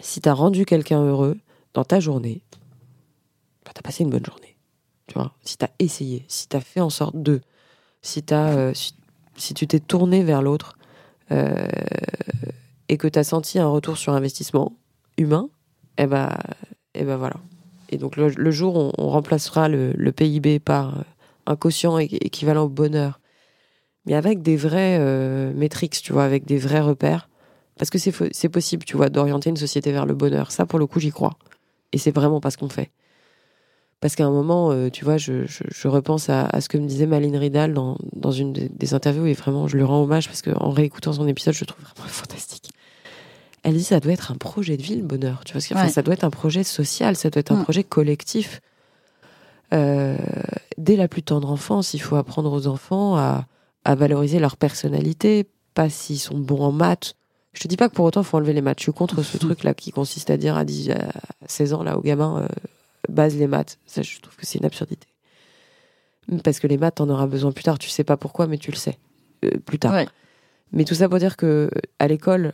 [0.00, 1.36] si t'as rendu quelqu'un heureux
[1.74, 2.40] dans ta journée,
[3.64, 4.56] bah, t'as passé une bonne journée.
[5.06, 7.42] Tu vois, si t'as essayé, si t'as fait en sorte de,
[8.02, 8.72] si t'as, euh,
[9.38, 10.76] si tu t'es tourné vers l'autre
[11.32, 11.68] euh,
[12.88, 14.76] et que t'as senti un retour sur investissement
[15.16, 15.48] humain,
[15.98, 16.36] eh ben,
[16.94, 17.36] eh ben voilà.
[17.90, 21.04] Et donc le, jour où on, remplacera le, PIB par
[21.46, 23.20] un quotient équivalent au bonheur,
[24.04, 27.28] mais avec des vrais euh, métriques, tu vois, avec des vrais repères,
[27.78, 30.50] parce que c'est possible, tu vois, d'orienter une société vers le bonheur.
[30.50, 31.38] Ça, pour le coup, j'y crois.
[31.92, 32.90] Et c'est vraiment pas ce qu'on fait.
[34.00, 36.78] Parce qu'à un moment, euh, tu vois, je, je, je repense à, à ce que
[36.78, 40.02] me disait Maline Ridal dans, dans une des, des interviews, et vraiment, je lui rends
[40.02, 42.70] hommage parce qu'en réécoutant son épisode, je le trouve vraiment fantastique.
[43.64, 45.42] Elle dit ça doit être un projet de vie, le bonheur.
[45.44, 45.88] Tu vois, Ouais.
[45.88, 47.64] ça doit être un projet social, ça doit être un Mm.
[47.64, 48.60] projet collectif.
[49.74, 50.16] Euh,
[50.78, 53.46] dès la plus tendre enfance, il faut apprendre aux enfants à,
[53.84, 57.14] à valoriser leur personnalité, pas s'ils sont bons en maths.
[57.52, 58.78] Je te dis pas que pour autant il faut enlever les maths.
[58.78, 61.08] Je suis contre ce truc là qui consiste à dire à, 10, à
[61.46, 62.48] 16 ans là aux gamins euh,
[63.08, 63.78] base les maths.
[63.86, 65.08] Ça, je trouve que c'est une absurdité.
[66.44, 67.78] Parce que les maths, t'en auras besoin plus tard.
[67.78, 68.98] Tu sais pas pourquoi, mais tu le sais
[69.44, 69.94] euh, plus tard.
[69.94, 70.08] Ouais.
[70.72, 72.52] Mais tout ça pour dire que à l'école,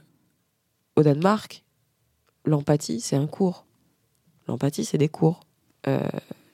[0.97, 1.65] au Danemark,
[2.45, 3.67] l'empathie, c'est un cours.
[4.47, 5.41] L'empathie, c'est des cours.
[5.89, 6.01] Euh,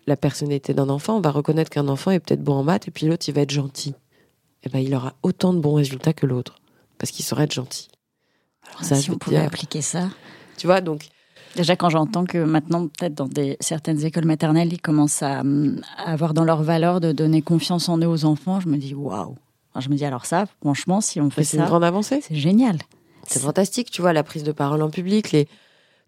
[0.06, 2.90] la personnalité d'un enfant, on va reconnaître qu'un enfant est peut-être bon en maths et
[2.90, 3.94] puis l'autre, il va être gentil.
[4.62, 6.60] Et ben, il aura autant de bons résultats que l'autre
[6.98, 7.88] parce qu'il saura être gentil.
[8.68, 10.10] Alors ça, si on pouvait dire, appliquer ça.
[10.56, 11.08] tu vois, donc
[11.56, 15.40] Déjà, quand j'entends que maintenant, peut-être dans des, certaines écoles maternelles, ils commencent à,
[15.98, 18.94] à avoir dans leur valeur de donner confiance en eux aux enfants, je me dis
[18.94, 19.34] waouh.
[19.72, 22.20] Enfin, je me dis alors ça, franchement, si on fait c'est une ça, grande avancée.
[22.26, 22.78] c'est génial.
[23.26, 25.46] C'est fantastique, tu vois, la prise de parole en public, les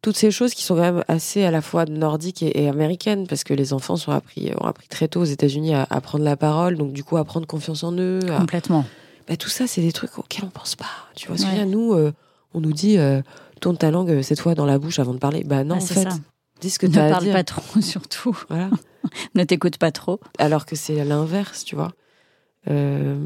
[0.00, 3.28] toutes ces choses qui sont quand même assez à la fois nordiques et, et américaines,
[3.28, 6.24] parce que les enfants sont appris, ont appris très tôt aux États-Unis à, à prendre
[6.24, 8.18] la parole, donc du coup à prendre confiance en eux.
[8.32, 8.84] à- Complètement.
[9.28, 10.86] Bah, tout ça, c'est des trucs auxquels on pense pas.
[11.14, 11.64] Tu vois Ouais.
[11.66, 12.12] Nous, euh,
[12.54, 13.22] on nous dit euh,
[13.62, 15.42] tourne ta langue euh, cette fois dans la bouche avant de parler.
[15.44, 16.18] Bah non, Ah, en fait, ça.
[16.60, 17.32] dis ce que Ne tu as à parle dire.
[17.32, 18.36] pas trop, surtout.
[18.50, 18.68] Voilà.
[19.34, 20.20] ne t'écoute pas trop.
[20.38, 21.92] Alors que c'est l'inverse, tu vois.
[22.68, 23.16] Euh,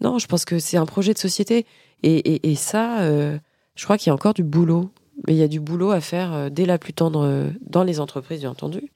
[0.00, 1.66] Non, je pense que c'est un projet de société.
[2.02, 3.38] Et, et, et ça, euh,
[3.76, 4.90] je crois qu'il y a encore du boulot.
[5.28, 8.40] Mais il y a du boulot à faire dès la plus tendre dans les entreprises,
[8.40, 8.90] bien entendu.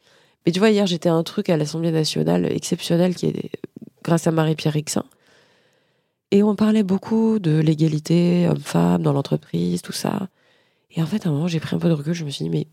[0.44, 3.50] Mais tu vois, hier, j'étais à un truc à l'Assemblée nationale exceptionnel qui est
[4.02, 5.04] grâce à Marie-Pierre Rixin.
[6.30, 10.28] Et on parlait beaucoup de l'égalité homme-femme dans l'entreprise, tout ça.
[10.90, 12.12] Et en fait, à un moment, j'ai pris un peu de recul.
[12.12, 12.66] Je me suis dit, mais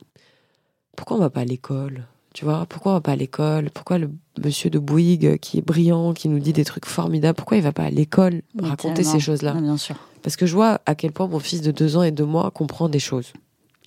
[0.96, 3.70] pourquoi on va pas à l'école Tu vois, pourquoi on va pas à l'école?
[3.72, 4.10] Pourquoi le
[4.44, 7.72] monsieur de Bouygues, qui est brillant, qui nous dit des trucs formidables, pourquoi il va
[7.72, 9.54] pas à l'école raconter ces choses-là?
[9.54, 9.96] Bien sûr.
[10.22, 12.52] Parce que je vois à quel point mon fils de deux ans et deux mois
[12.52, 13.32] comprend des choses.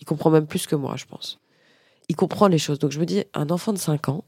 [0.00, 1.38] Il comprend même plus que moi, je pense.
[2.08, 2.78] Il comprend les choses.
[2.78, 4.24] Donc je me dis, un enfant de 5 ans,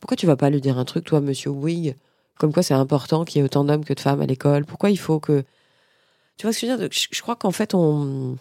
[0.00, 1.96] pourquoi tu vas pas lui dire un truc, toi, monsieur Bouygues,
[2.38, 4.90] comme quoi c'est important qu'il y ait autant d'hommes que de femmes à l'école Pourquoi
[4.90, 5.44] il faut que...
[6.36, 6.88] Tu vois ce que je veux dire?
[6.90, 8.36] Je, crois qu'en fait, on,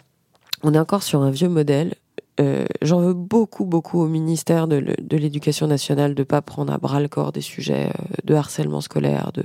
[0.63, 1.95] est encore sur un vieux modèle.
[2.41, 4.77] Euh, J'en veux beaucoup, beaucoup au ministère de,
[5.11, 9.31] l'Éducation nationale de pas prendre à bras le corps des sujets euh, de harcèlement scolaire.
[9.33, 9.43] De...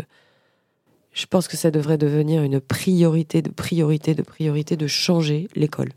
[1.13, 5.91] Je pense que ça devrait devenir une priorité, de priorité, de priorité de changer l'école.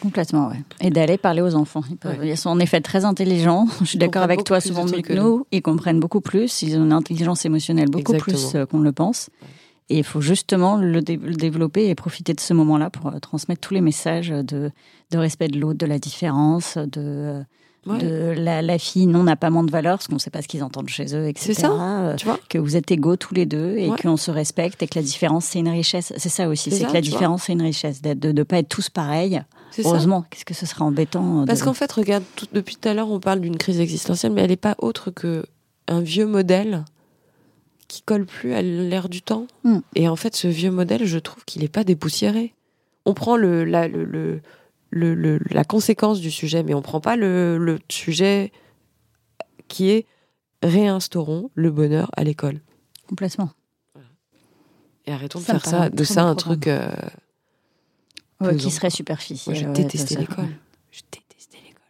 [0.00, 0.60] Complètement, ouais.
[0.80, 1.82] Et d'aller parler aux enfants.
[1.90, 3.66] Ils, peuvent- ils sont en effet très intelligents.
[3.80, 5.46] Je suis d'accord avec toi, souvent mieux que nous.
[5.52, 6.62] Ils comprennent beaucoup plus.
[6.62, 8.36] Ils ont une intelligence émotionnelle beaucoup Exactement.
[8.50, 9.30] plus euh, qu'on le pense.
[9.90, 13.18] Et il faut justement le, dé- le développer et profiter de ce moment-là pour euh,
[13.20, 14.70] transmettre tous les messages de,
[15.12, 17.42] de respect de l'autre, de la différence, de, euh,
[17.86, 17.98] Ouais.
[17.98, 20.42] de la, la fille non n'a pas moins de valeur parce qu'on ne sait pas
[20.42, 21.52] ce qu'ils entendent chez eux, etc.
[21.54, 21.70] C'est ça.
[21.72, 23.96] Euh, Tu vois que vous êtes égaux tous les deux et Ouais.
[23.98, 26.12] qu'on se respecte et que la différence c'est une richesse.
[26.16, 28.42] C'est ça aussi, C'est c'est ça, que la différence c'est une richesse, d'être- de ne
[28.42, 29.40] pas être tous pareils.
[29.70, 29.90] C'est ça.
[29.90, 31.44] Heureusement, qu'est-ce que ce serait embêtant.
[31.46, 34.32] Parce de- qu'en fait, regarde, tout- depuis tout à l'heure, on parle d'une crise existentielle,
[34.32, 35.44] mais elle n'est pas autre que
[35.86, 36.84] un vieux modèle
[37.86, 39.46] qui colle plus à l'ère du temps.
[39.64, 39.78] Mm.
[39.94, 42.52] Et en fait, ce vieux modèle, je trouve qu'il n'est pas dépoussiéré.
[43.06, 44.42] On prend le, la, le, le-
[44.90, 48.52] le- le- la conséquence du sujet, mais on prend pas le, le sujet
[49.68, 50.06] qui est
[50.62, 52.60] réinstaurons le bonheur à l'école.
[53.08, 53.50] Complètement.
[55.06, 56.58] Et arrêtons de Ça faire ça, de ça un programme.
[56.60, 56.90] truc euh,
[58.40, 59.54] Ouais, qui serait superficiel.
[59.54, 60.48] Moi, j'ai ouais, détesté l'école.
[60.90, 61.82] Je détestais l'école.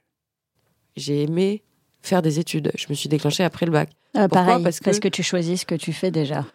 [0.96, 1.62] J'ai aimé
[2.02, 2.72] faire des études.
[2.76, 3.90] Je me suis déclenchée après le bac.
[4.16, 4.44] Euh, Pourquoi?
[4.46, 5.14] pareil, Parce parce que- que...
[5.14, 6.46] tu choisis ce que tu fais déjà.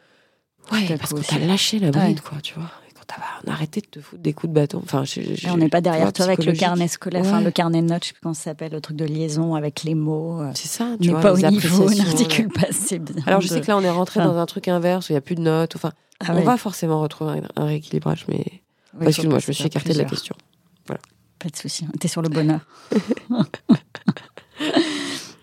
[0.71, 1.29] Ouais, parce coup qu'on aussi.
[1.37, 2.23] t'a lâché la bride, Ouais.
[2.27, 2.71] quoi, tu vois.
[3.03, 4.81] Et quand t'as on a arrêté de te foutre des coups de bâton.
[4.83, 7.51] Enfin, je- je- Et on n'est pas derrière toi avec le carnet scolaire, enfin le
[7.51, 9.95] carnet de notes, je sais plus comment ça s'appelle, le truc de liaison avec les
[9.95, 10.41] mots.
[10.41, 11.21] euh, C'est ça, On tu vois.
[11.21, 13.15] pas au niveau, n'articule pas, c'est bien.
[13.25, 14.29] Alors, je de- sais que là, on est rentré Enfin.
[14.29, 15.75] dans un truc inverse où il n'y a plus de notes.
[15.75, 16.43] Enfin, Ah on ouais.
[16.43, 18.45] va forcément retrouver un, rééquilibrage, mais.
[18.99, 20.35] Oui, Excuse-moi, je me suis écartée de la question.
[20.85, 22.61] Pas de souci, t'es sur le bonheur.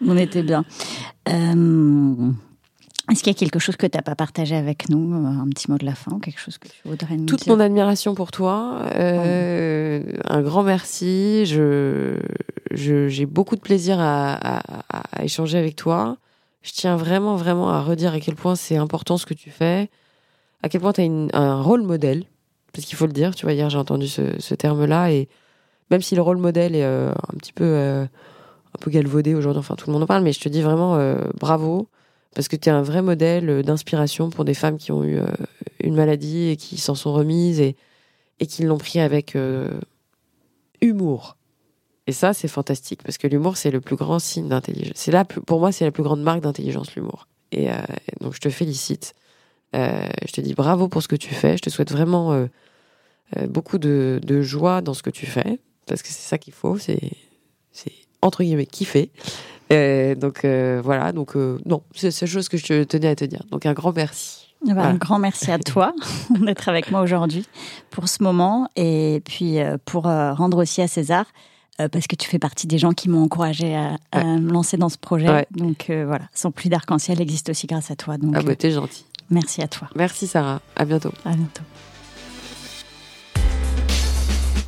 [0.07, 0.65] on était bien.
[1.29, 2.31] Euh,
[3.11, 5.49] Est-ce qu'il y a quelque chose que tu n'as pas partagé avec nous euh, Un
[5.49, 8.15] petit mot de la fin quelque chose que tu voudrais nous Toute dire mon admiration
[8.15, 8.83] pour toi.
[8.95, 11.45] euh, Un grand merci.
[11.47, 12.17] Je,
[12.73, 16.17] j'ai beaucoup de plaisir à, à- à échanger avec toi.
[16.63, 19.89] Je tiens vraiment, vraiment à redire à quel point c'est important ce que tu fais,
[20.63, 22.25] à quel point tu as un rôle modèle,
[22.73, 23.35] parce qu'il faut le dire.
[23.35, 25.29] Tu vois, hier j'ai entendu ce, ce terme-là, et
[25.91, 29.59] même si le rôle modèle est euh, un petit peu, euh, un peu galvaudé aujourd'hui,
[29.61, 30.99] enfin tout le monde en parle, mais je te dis vraiment
[31.41, 31.89] bravo,
[32.35, 35.27] parce que tu es un vrai modèle d'inspiration pour des femmes qui ont eu euh,
[35.83, 37.77] une maladie et qui s'en sont remises et,
[38.47, 39.69] qui l'ont pris avec euh,
[40.81, 41.37] humour.
[42.07, 44.95] Et ça, c'est fantastique parce que l'humour, c'est le plus grand signe d'intelligence.
[44.97, 47.29] C'est là, pour moi, c'est la plus grande marque d'intelligence, l'humour.
[47.53, 47.75] Et euh,
[48.21, 49.15] donc, je te félicite.
[49.75, 51.57] Euh, je te dis bravo pour ce que tu fais.
[51.57, 52.47] Je te souhaite vraiment euh,
[53.37, 56.79] euh, beaucoup de, joie dans ce que tu fais parce que c'est ça qu'il faut.
[56.79, 57.01] C'est
[58.23, 59.11] entre guillemets kiffer.
[59.73, 61.13] Euh, donc euh, voilà.
[61.13, 63.43] Donc euh, non, c'est la chose que je tenais à te dire.
[63.51, 64.47] Donc un grand merci.
[64.63, 64.89] Eh ben, Voilà.
[64.91, 65.93] Un grand merci à toi
[66.41, 67.47] d'être avec moi aujourd'hui
[67.91, 71.25] pour ce moment et puis pour rendre aussi à César
[71.93, 74.91] parce que tu fais partie des gens qui m'ont encouragé à, à me lancer dans
[74.91, 75.31] ce projet.
[75.31, 75.47] Ouais.
[75.53, 78.19] Donc euh, voilà, sans plus d'arc-en-ciel existe aussi grâce à toi.
[78.19, 79.07] Donc Ah bah t'es gentil.
[79.31, 79.89] merci à toi.
[79.95, 80.61] Merci Sarah.
[80.77, 81.13] À bientôt.
[81.25, 81.63] À bientôt.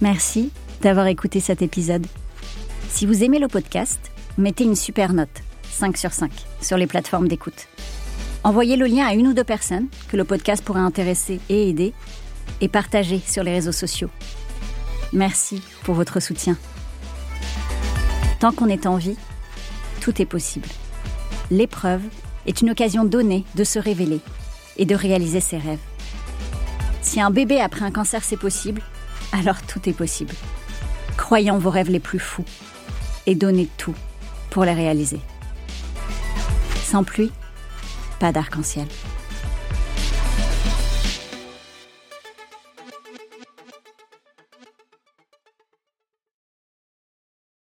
[0.00, 0.50] Merci
[0.80, 2.07] d'avoir écouté cet épisode.
[2.88, 6.30] Si vous aimez le podcast, mettez une super note, 5 sur 5,
[6.61, 7.68] sur les plateformes d'écoute.
[8.45, 11.93] Envoyez le lien à une ou deux personnes que le podcast pourrait intéresser et aider,
[12.61, 14.11] et partagez sur les réseaux sociaux.
[15.12, 16.57] Merci pour votre soutien.
[18.41, 19.16] Tant qu'on est en vie,
[20.01, 20.68] tout est possible.
[21.51, 22.03] L'épreuve
[22.47, 24.20] est une occasion donnée de se révéler
[24.76, 25.78] et de réaliser ses rêves.
[27.03, 28.83] Si un bébé après un cancer c'est possible,
[29.33, 30.35] alors tout est possible.
[31.16, 32.45] Croyez en vos rêves les plus fous
[33.26, 33.95] et donnez tout
[34.53, 35.20] pour les réaliser.
[36.84, 37.32] Sans pluie,
[38.20, 38.86] pas d'arc-en-ciel.